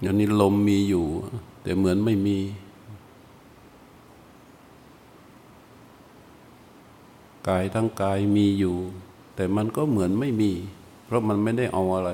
[0.05, 1.07] อย่างนี้ลมมีอยู่
[1.63, 2.39] แต่เหมือนไม่มี
[7.49, 8.77] กายทั้งกายมีอยู่
[9.35, 10.53] แต่มันก็เหมือนไม่มี
[11.07, 12.11] เพราะมันไม่ได้เอาอะไร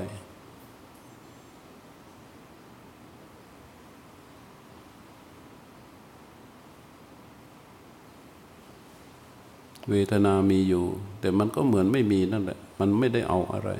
[9.88, 10.84] เวทนามีอยู่
[11.20, 13.70] แต่มันก็เหมือนไม่มีนั่นแหละ มันไม่ได้เอาอะไร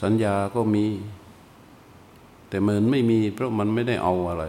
[0.00, 0.86] สัญญาก็มี
[2.48, 4.44] แต่เหมือนไม่มี เพราะมันไม่ได้เอาอะไร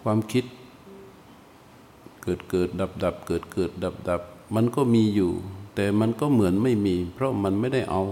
[0.00, 0.44] ความคิด
[2.22, 4.20] เกิดเกิดดับดับเกิดเกิดดับดับ
[4.54, 5.32] มันก็มีอยู่
[5.74, 8.02] แต่มันก็เหมือนไม่มี เพราะมันไม่ได้เอา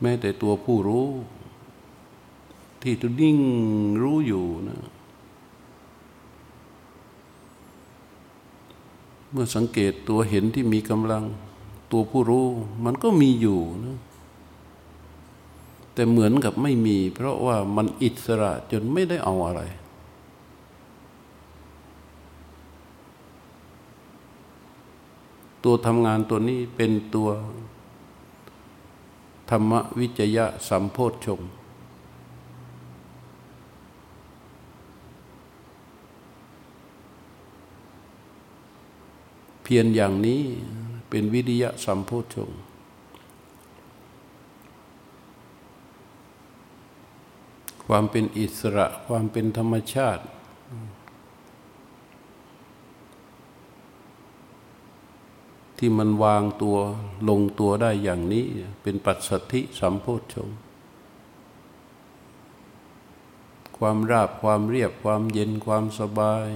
[0.00, 1.06] แม้แต่ตัวผู้รู้
[2.82, 3.38] ที่ตัวนิ่ง
[4.02, 4.80] รู้อยู่นะ
[9.30, 11.24] เมื่อสังเกตตัวเห็นที่มีกำลัง
[11.92, 12.46] ตัวผู้รู้
[12.84, 13.98] มันก็มีอยู่นะ
[15.94, 19.62] แต่เหมือนกับไม่มี เพราะว่ามันอิสระจนไม่ได้เอาอะไร
[25.64, 27.28] ตัวทำงานตัวนี้เป็นตัว
[29.50, 31.40] ธรรมวิจยะสัมโพธชง
[39.62, 40.42] เพียรอย่างนี้
[41.08, 42.50] เป็นวิริยะสัมโพธชง
[47.86, 50.22] ความเป็นอิสระความเป็นธรรมชาติ
[55.78, 56.76] ที่มันวางตัว
[57.28, 58.46] ลงตัวได้อย่างนี้
[58.82, 60.48] เป็นปัจสัทธิสัมโพชง
[63.78, 66.50] ความราบความเรียบความเย็นความสบาย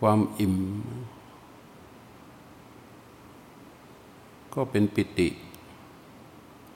[0.00, 0.56] ความอิ่ม
[4.54, 5.28] ก็เป็นปิติ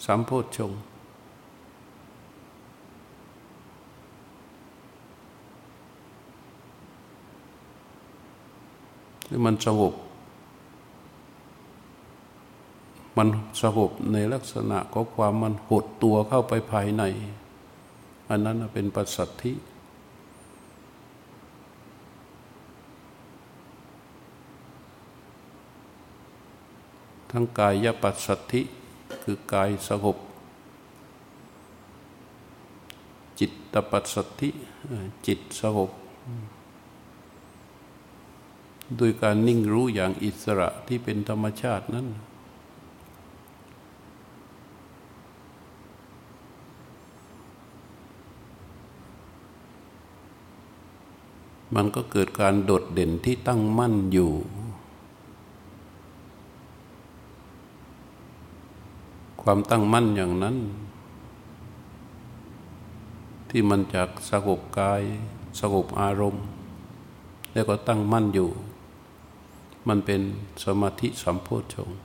[0.04, 0.80] สัมโพชฌงค์
[9.32, 9.94] ที่มันสงบ
[13.16, 13.28] มัน
[13.62, 17.02] สงบในลักษณะของความมันหดตัวเข้าไปภายใน
[18.28, 19.52] อันนั้นเป็นปัสสัทธิ
[27.30, 28.62] ทั้งกายปัสสัทธิ
[29.22, 30.16] คือกายสงบ
[33.38, 34.50] จิตตปัสสัทธิ
[35.26, 35.90] จิตสงบ
[38.96, 42.06] โดยการนิ่งรู้อย่างอิสระที่เป็นธรรมชาตินั้น
[51.74, 54.32] มันก็เกิดการโดดเด่นที่ตั้งมั่นอยู่
[59.42, 60.56] ความตั้งมั่นอย่างนั้น
[63.50, 65.02] ที่มันจากสงบกาย
[65.60, 66.44] สงบอารมณ์
[67.52, 68.50] แล้วก็ตั้งมั่นอยู่
[69.88, 70.20] มันเป็น
[70.64, 71.98] สมาธิสัมโพชฌงค์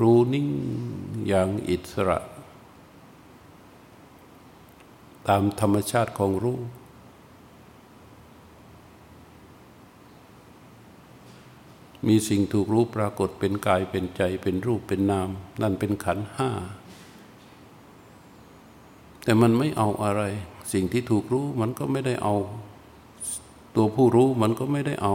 [0.00, 0.48] รู้นิ่ง
[1.28, 2.18] อย่างอิสระ
[5.28, 6.58] ตามธรรมชาติของรู้
[12.06, 15.28] มีสิ่งถูกรู้ปรากฏเป็นกายเป็นใจเป็นรูปเป็นนาม
[15.62, 16.50] นั่นเป็นขันห้า
[19.24, 20.22] แต่มันไม่เอาอะไร
[20.72, 22.34] สิ่งที่ถูกรู้มันก็ไม่ได้เอา
[23.76, 25.14] ตัวผู้รู้มันก็ไม่ได้เอา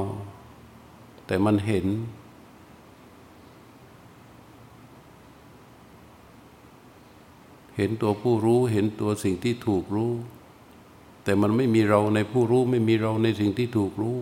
[1.27, 1.85] แต่มันเห็น
[7.77, 10.11] เห็นตัวผู้รู้ เห็นตัวสิ่งที่ถูกรู้
[11.23, 14.17] แต่มันไม่มีเราในผู้รู้ ไม่มีเราในสิ่งที่ถูกรู้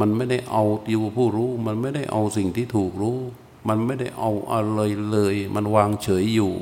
[0.00, 3.18] มันไม่ได้เอาอยู่ผู้รู้ มันไม่ได้เอาสิ่งที่ถูกรู้
[3.68, 6.54] มันไม่ได้เอาอะไรเลย มันวางเฉยอยู่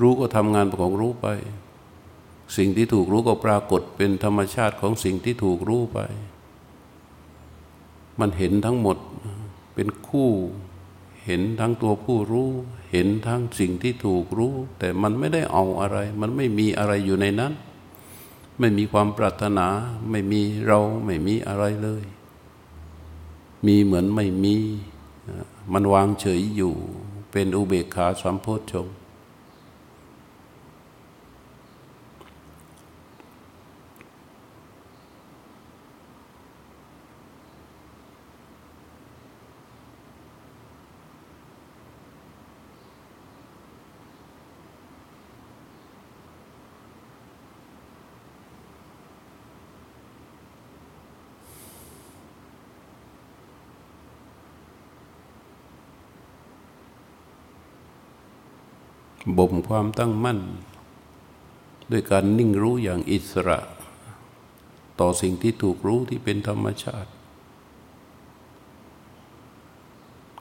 [0.00, 1.26] รู้ก็ทำงานของรู้ไป
[2.56, 5.98] สิ่งที่ถูกรู้ก็ปรากฏเป็นธรรมชาติของสิ่งที่ถูกรู้ไป
[8.20, 8.96] มันเห็นทั้งหมด
[9.74, 10.30] เป็นคู่
[11.26, 12.50] เห็นทั้งตัวผู้รู้
[12.92, 17.52] เห็นทั้งสิ่งที่ถูกรู้ แต่มันไม่ได้เอาอะไร มันไม่มีอะไรอยู่ในนั้น
[18.58, 19.66] ไม่มีความปรารถนา
[20.10, 22.04] ไม่มีเราไม่มีอะไรเลย
[23.66, 24.56] มีเหมือนไม่มี
[25.72, 26.74] มันวางเฉยอยู่
[27.32, 28.94] เป็นอุเบกขาสัมโพชฌงค์
[59.38, 60.40] บ่มความตั้งมั่น
[61.90, 63.58] ด้วยการนิ่งรู้อย่างอิสระ
[65.00, 67.10] ต่อสิ่งที่ถูกรู้ที่เป็นธรรมชาติ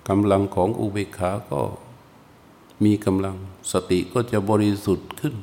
[0.08, 1.62] กำลังของอุเบกขาก็
[2.84, 3.36] มีกำลัง
[3.72, 5.36] สติก็จะบริสุทธิ์ขึ้น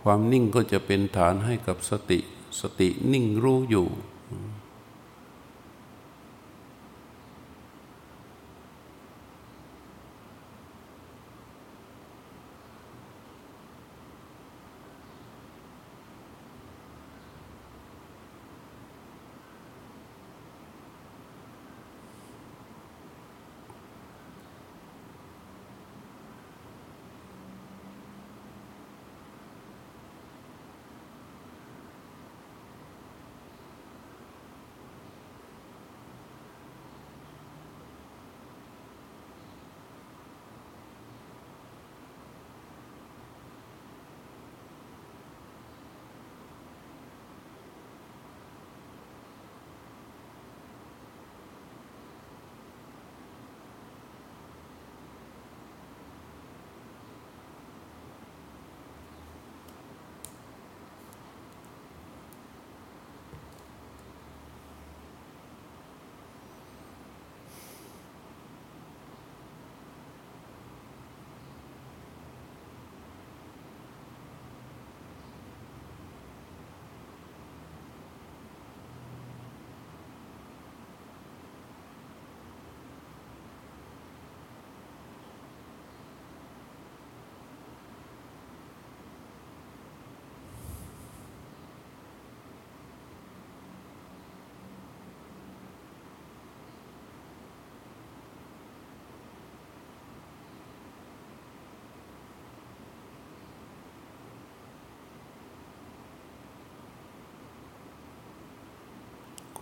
[0.00, 2.18] ความนิ่งก็จะเป็นฐานให้กับสติ
[2.60, 3.88] สตินิ่งรู้อยู่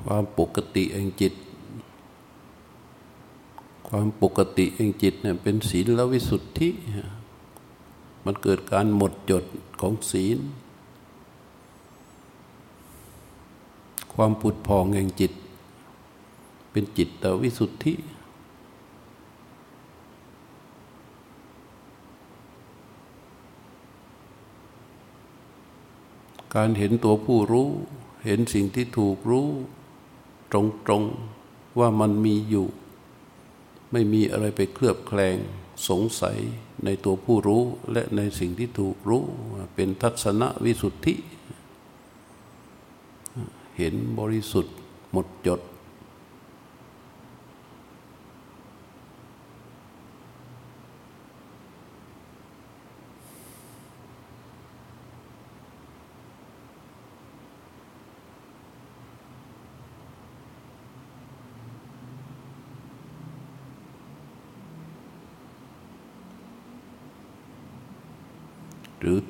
[0.04, 1.34] ความปกติแห่งจิต
[3.88, 6.68] ความปกติแห่งจิตเนี่ยเป็นศีลและวิสุทธิ
[8.24, 9.44] มันเกิดการหมดจด
[9.80, 10.38] ของศีล
[14.14, 15.32] ความปุดพองแห่งจิต
[16.70, 17.94] เป็นจิตตวิสุทธิ
[26.54, 27.68] การเห็นตัวผู้รู้
[28.24, 29.48] เห็นสิ่งที่ถูกรู้
[30.52, 30.54] ต
[30.90, 32.66] รงๆว่ามันมีอยู่
[33.92, 35.36] ไม่มีอะไรไปเคลือบแคลง
[35.88, 36.38] สงสัย
[36.84, 39.24] ในตัวผู้รู้และในสิ่งที่ถูกรู้
[39.74, 41.14] เป็นทัศนวิสุทธิ
[43.76, 44.76] เห็นบริสุทธิ์
[45.12, 45.60] หมดจด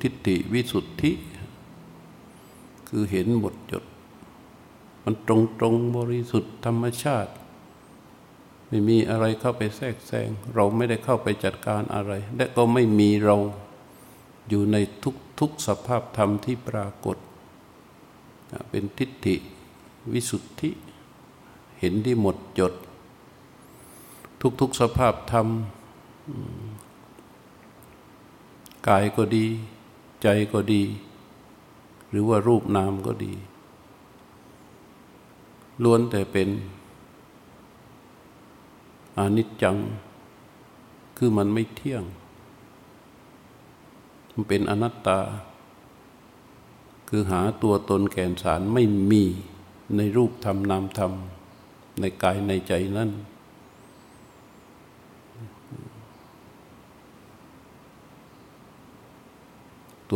[0.03, 1.11] ทิฏฐิวิสุทธิ
[2.87, 3.83] คือเห็นหมดจด
[5.03, 7.31] มันตรงตรงบริสุทธิ์ธรรมชาติ
[8.67, 13.37] ไม่มีอะไรเข้าไปแทรกแซง เราไม่ได้เข้าไปจัดการอะไร และก็ไม่มีเรา
[14.49, 17.17] อยู่ในทุกทุกสภาพธรรมที่ปรากฏ
[18.69, 19.35] เป็นทิฏฐิ
[20.13, 20.69] วิสุทธิ
[21.79, 22.73] เห็นที่หมดจด
[24.59, 25.47] ทุกๆสภาพธรรม
[28.87, 29.45] กายก็ดี
[30.23, 30.83] ใจก็ดี
[32.09, 33.33] หรือว่ารูปนามก็ดี
[35.83, 36.49] ล้วนแต่เป็น
[39.17, 39.77] อนิจจัง
[41.17, 42.03] คือมันไม่เที่ยง
[44.33, 45.19] มันเป็นอนัตตา
[47.09, 49.23] คือหาตัวตนแก่นสารไม่มี
[49.95, 51.11] ในรูปธรรมนามธรรม
[51.99, 53.09] ในกายในใจนั่น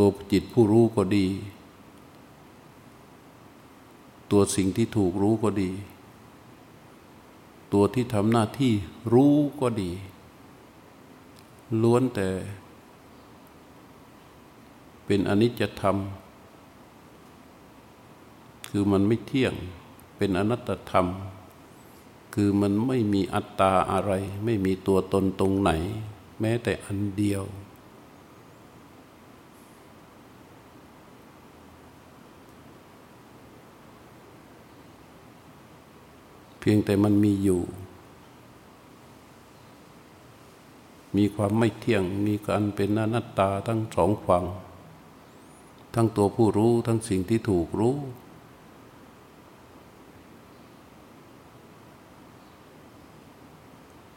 [0.04, 1.26] ัวจิตผู้รู้ก็ดี
[4.30, 5.70] ตัวสิ่งที่ถูกรู้ก็ดี
[7.72, 8.72] ตัวที่ทำหน้าที่
[9.12, 9.90] รู้ก็ดี
[11.82, 12.28] ล้วนแต่
[15.06, 15.96] เป็นอนิจจธรรม
[18.70, 19.54] คือมันไม่เที่ยง
[20.16, 21.06] เป็นอนัตตธรรม
[22.34, 24.12] คือมันไม่มีอัตตาอะไร
[24.44, 25.70] ไม่มีตัวตนตรงไหน
[26.40, 27.44] แม้แต่อันเดียว
[36.70, 37.62] พียงแต่มันมีอยู่
[41.16, 44.44] มีความไม่เที่ยง มีการเป็นอนัตตาทั้งสองฝั่ง
[45.94, 47.96] ทั้งตัวผู้รู้ทั้งสิ่งที่ถูกรู้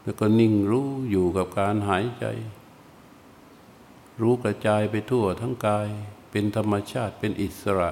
[0.02, 2.24] แล้วก็นิ่งรู้อยู่กับการหายใจ
[4.20, 5.88] รู้กระจายไปทั่วทั้งกาย
[6.30, 7.90] เป็นธรรมชาติเป็นอิสระ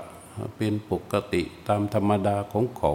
[0.56, 2.94] เป็นปกติตามธรรมดาของเขา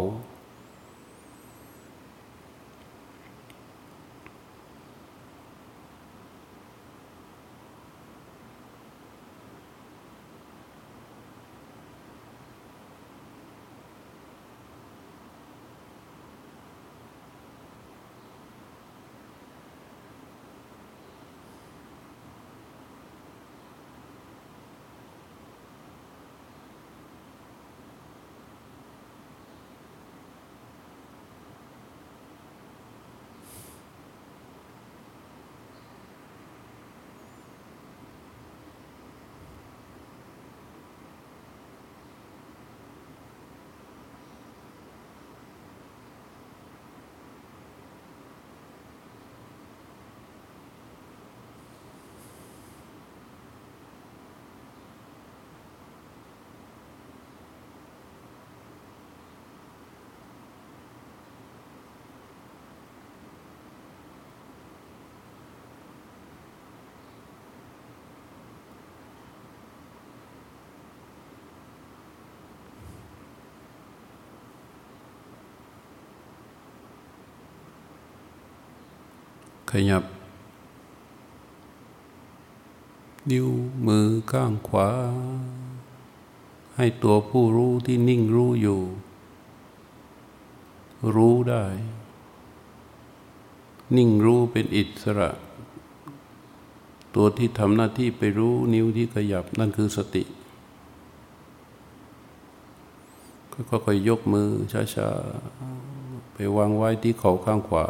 [79.71, 80.03] ขยับ
[83.29, 83.47] นิ้ว
[83.87, 84.89] มือข้างขวา
[86.75, 88.81] ให้ตัวผู้รู้ที่นิ่งรู้อยู่
[91.15, 91.63] รู้ได้
[93.95, 95.29] นิ่งรู้เป็นอิสระ
[97.15, 100.23] ตัวที่ทำหน้าที่ไปรู้นิ้วที่ขยับนั่นคือสติ
[103.51, 104.49] ก็ค่อยยกมือ
[104.95, 107.85] ช้าๆไปวางไว้ที่เข่าข้างขวา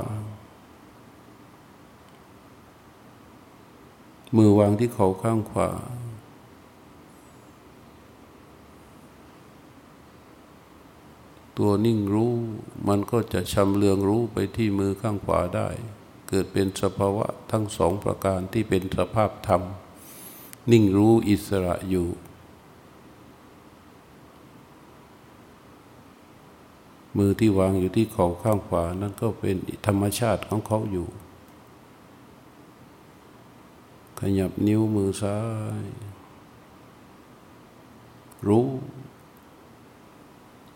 [4.35, 5.69] มือวางที่เขาข้างขวา
[11.57, 12.33] ตัวนิ่งรู้
[12.87, 15.69] มันก็จะชำเลืองรู้ไปที่มือข้างขวาได้
[16.29, 19.61] เกิดเป็นสภาวะทั้งสองประการที่เป็นสภาพธรรม
[20.71, 22.07] นิ่งรู้อิสระอยู่
[27.17, 29.55] มือที่วางอยู่ที่เข่าข้างขวา นั่นก็เป็น
[29.87, 31.07] ธรรมชาติของเขาอยู่
[34.19, 35.39] ขยับนิ้วมือซ้า
[35.81, 35.83] ย
[38.47, 38.67] รู้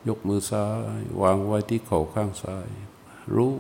[0.07, 0.67] ยกมือซ้า
[0.99, 2.69] ย วางไว้ที่เข่าข้างซ้าย
[3.35, 3.53] รู้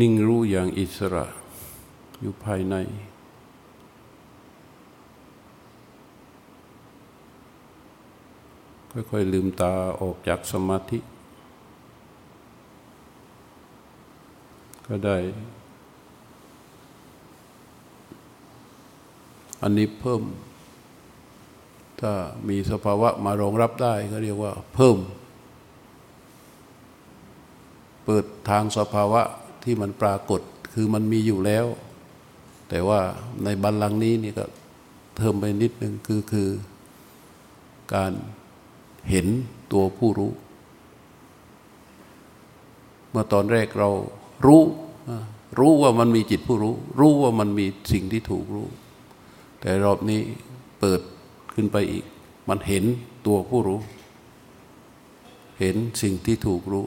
[0.00, 1.26] นิ่งรู้อย่างอิสระ
[2.20, 2.74] อยู่ภายใน
[9.10, 10.98] ค่อยๆลืมตาออกจากสมาธิ
[14.86, 15.16] ก็ได้
[19.64, 20.22] อันนี้เพิ่ม
[22.00, 22.12] ถ้า
[22.48, 24.96] มีสภาวะมารองรับได้ก็เรียกว่าเพิ่ม
[28.04, 29.22] เปิดทางสภาวะ
[29.64, 30.40] ที่มันปรากฏ
[30.74, 31.66] คือมันมีอยู่แล้ว
[32.68, 33.00] แต่ว่า
[33.44, 34.44] ในบัลลังก์นี้นี่ก็
[35.16, 36.48] เพิ่มไปนิดนึงคือคือ
[37.94, 38.12] การ
[39.10, 39.26] เห็น
[39.72, 40.32] ตัวผู้รู้
[43.10, 43.90] เมื่อตอนแรกเรา
[44.46, 44.62] รู้
[45.58, 48.66] รู้ว่ามันมีจิตผู้รู้ รู้ว่ามันมีสิ่งที่ถูกรู้
[49.64, 50.20] แต่รอบนี้
[50.80, 51.00] เปิด
[51.54, 52.04] ขึ้นไปอีก
[52.48, 52.84] มันเห็น
[53.26, 53.80] ตัวผู้รู้
[55.60, 56.86] เห็นสิ่งที่ถูกรู้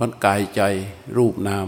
[0.00, 0.60] มันกายใจ
[1.18, 1.66] รูปนาม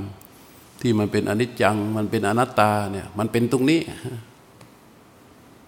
[0.81, 3.81] ที่มันเป็นอนิจจัง มันเป็นอนัตตาเนี่ยมันเป็นตรงนี้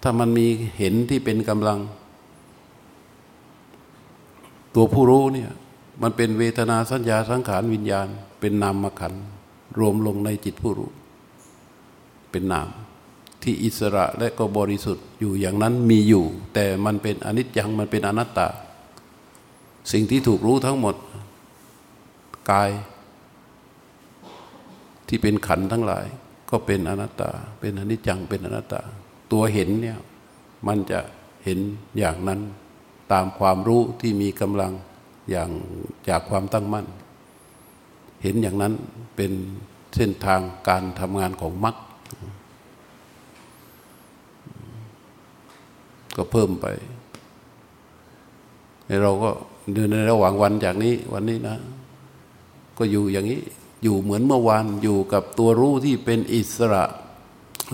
[0.03, 0.47] ถ้ามันมี
[0.79, 1.79] เห็นที่เป็นกำลัง
[4.75, 5.51] ตัวผู้รู้เนี่ย
[6.03, 8.07] มันเป็นเวทนาสัญญาสังขารวิญญาณ
[8.41, 9.15] เป็นนามขัน
[9.79, 10.91] รวมลงในจิตผู้รู้
[12.31, 12.69] เป็นนาม
[13.43, 16.25] ที่อิสระและก็บริสุทธิ์อยู่อย่างนั้นมีอยู่
[16.55, 18.49] แต่มันเป็นอนิจจังมันเป็นอนัตตา
[19.93, 20.95] สิ่งที่ถูกรู้ทั้งหมด
[22.51, 22.71] กาย
[25.09, 26.05] ที่เป็นขันทั้งหลาย
[26.51, 27.31] ก็เป็นอนัตตา
[27.61, 28.81] เป็นอนิจจังเป็นอนัตตา
[29.33, 29.99] ตัวเห็นเนี่ย
[30.67, 31.01] มันจะ
[31.45, 31.59] เห็น
[31.99, 32.41] อย่างนั้น
[33.13, 34.73] ตามความรู้ที่มีกำลัง
[35.31, 35.51] อย่าง
[36.09, 36.87] จากความตั้งมั่น
[38.23, 38.73] เห็นอย่างนั้น
[39.17, 39.33] เป็น
[39.95, 41.77] เส้นทางการทำงานของมรรค
[46.17, 46.67] ก็เพิ่มไป
[49.03, 49.31] เราก็
[49.75, 51.57] ดูในระหว่างวันจากนี้วันนี้นะ
[52.79, 53.43] ก็อยู่อย่างนี้
[53.83, 56.85] อยู่เหมือนเมื่อวานอยู่กับตัวรู้ที่เป็นอิสระ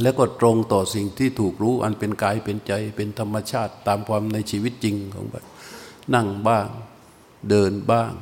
[0.03, 5.45] แล้วก็ตรงต่อสิ่งที่ถูกรู้อันเป็นกายเป็นใจเป็นธรรมชาติตามความในชีวิตจริงของแบบ
[6.15, 6.69] นั่งบ้าง
[7.49, 8.13] เดินบ้าง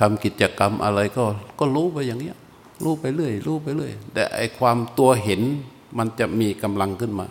[0.00, 1.24] ทำกิจกรรมอะไรก็
[1.58, 2.36] ก็รู้ไปอย่างเนี้ย
[2.84, 5.42] รู้ไปเรื่อยรู้ไปเรื่อยแต่ไอความตัวเห็น
[5.98, 7.26] มันจะมีกำลังขึ้นมา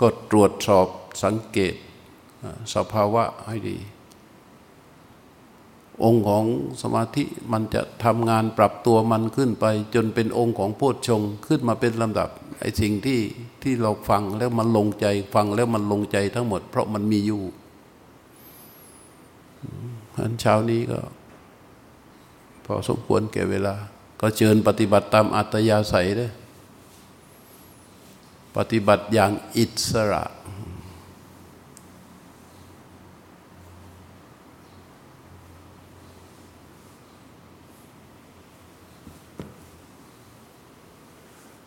[0.00, 0.86] ก็ตรวจสอบ
[1.24, 1.74] สังเกต
[2.74, 3.78] สภาวะให้ดี
[6.04, 6.44] องค์ของ
[6.82, 12.28] สมาธิมันจะทำงานปรับตัวมันขึ้นไป จนเป็นองค์ของโพชฌงขึ้นมาเป็นลำดับ
[12.60, 13.20] ไอ้สิ่งที่
[13.62, 17.42] ที่เราฟังแล้วมันลงใจฟังแล้วมันลงใจทั้งหมด เพราะมันมีอยู่
[20.16, 21.00] อันเช้านี้ก็
[22.64, 23.74] พอสมควรแก่เวลา
[24.20, 26.28] ก็เชิญปฏิบัติตามอัตยาศัยเด้
[28.56, 30.24] ปฏิบัติอย่างอิสระ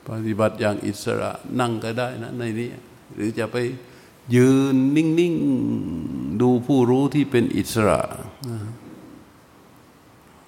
[0.08, 2.70] ปฏิบัติอย่างอิสระนั่งก็ได้นะในนี้
[3.14, 3.58] หรือจะไป
[4.36, 5.36] ยืนนิ่ง
[5.88, 8.02] ๆ ดูผู้รู้ที่เป็นอิสระ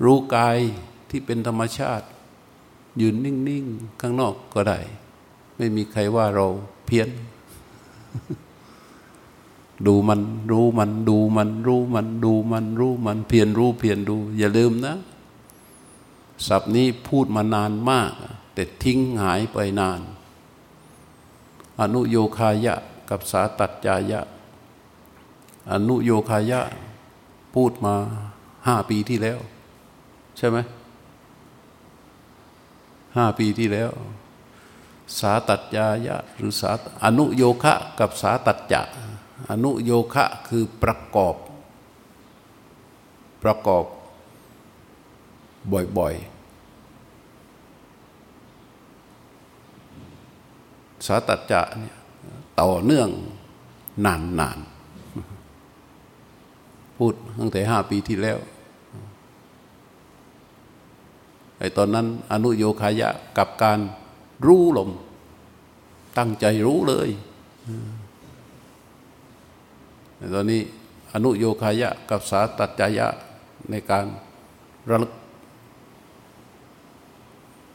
[0.04, 0.58] รู้กาย
[1.10, 2.08] ที่เป็นธรรมชาติ
[3.02, 4.80] ยืนนิ่ง ๆ ข้างนอกก็ได้
[5.62, 6.48] ไม่มีใครว่าเรา
[6.86, 7.10] เพี้ยน
[9.88, 14.96] ดูมันรู้มัน ดูมัน รู้มัน ดูมันรู้มัน เพียนรู้เพียนดู อย่าลืมนะ
[16.48, 18.12] ศัพท์นี้พูดมานานมาก
[18.54, 20.00] แต่ทิ้งหายไปนาน
[21.80, 22.76] อนุโยคายะ
[23.10, 24.22] กับสาตัดจายะ
[25.72, 26.62] อนุโยคายะ
[27.54, 27.96] พูดมา
[28.68, 29.40] ห้าปีที่แล้ว
[30.38, 30.58] ใช่ไหม
[33.16, 33.92] ห้าปีที่แล้ว
[35.20, 36.72] สาตัดยายะหรือสา
[37.04, 38.82] อนุโยคะกับสาตัดจะ
[39.50, 41.36] อนุโยคะคือประกอบ
[43.44, 43.86] ประกอบ
[45.98, 46.26] บ่อยๆ
[51.06, 51.96] สาตัดจะเนี่ย
[52.62, 53.10] ต่อเนื่อง
[54.06, 58.40] นานๆ พูดตั้งแต่ห้าปีที่แล้ว
[61.60, 63.80] ไอ้ตอนนั้นอนุโยคายะกับการ
[64.46, 64.90] รู้ลม
[66.18, 67.10] ตั้งใจรู้เลย
[70.34, 70.62] ตอนนี้
[71.14, 73.08] อนุโยคายะกับสาตัจจายะ
[73.70, 74.06] ในการ
[74.90, 75.14] ระลึก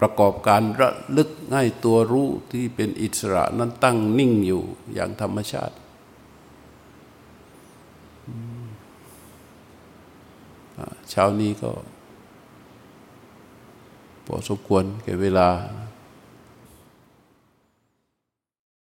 [0.01, 4.63] ประกอบการระลึกให้ตัวรู้ที่เป็นอิสระนั้นตั้งนิ่งอยู่
[4.95, 5.77] อย่างธรรมชาติ
[11.11, 11.71] เช้านี้ก็
[14.27, 15.49] พอสมควรแก่เวลา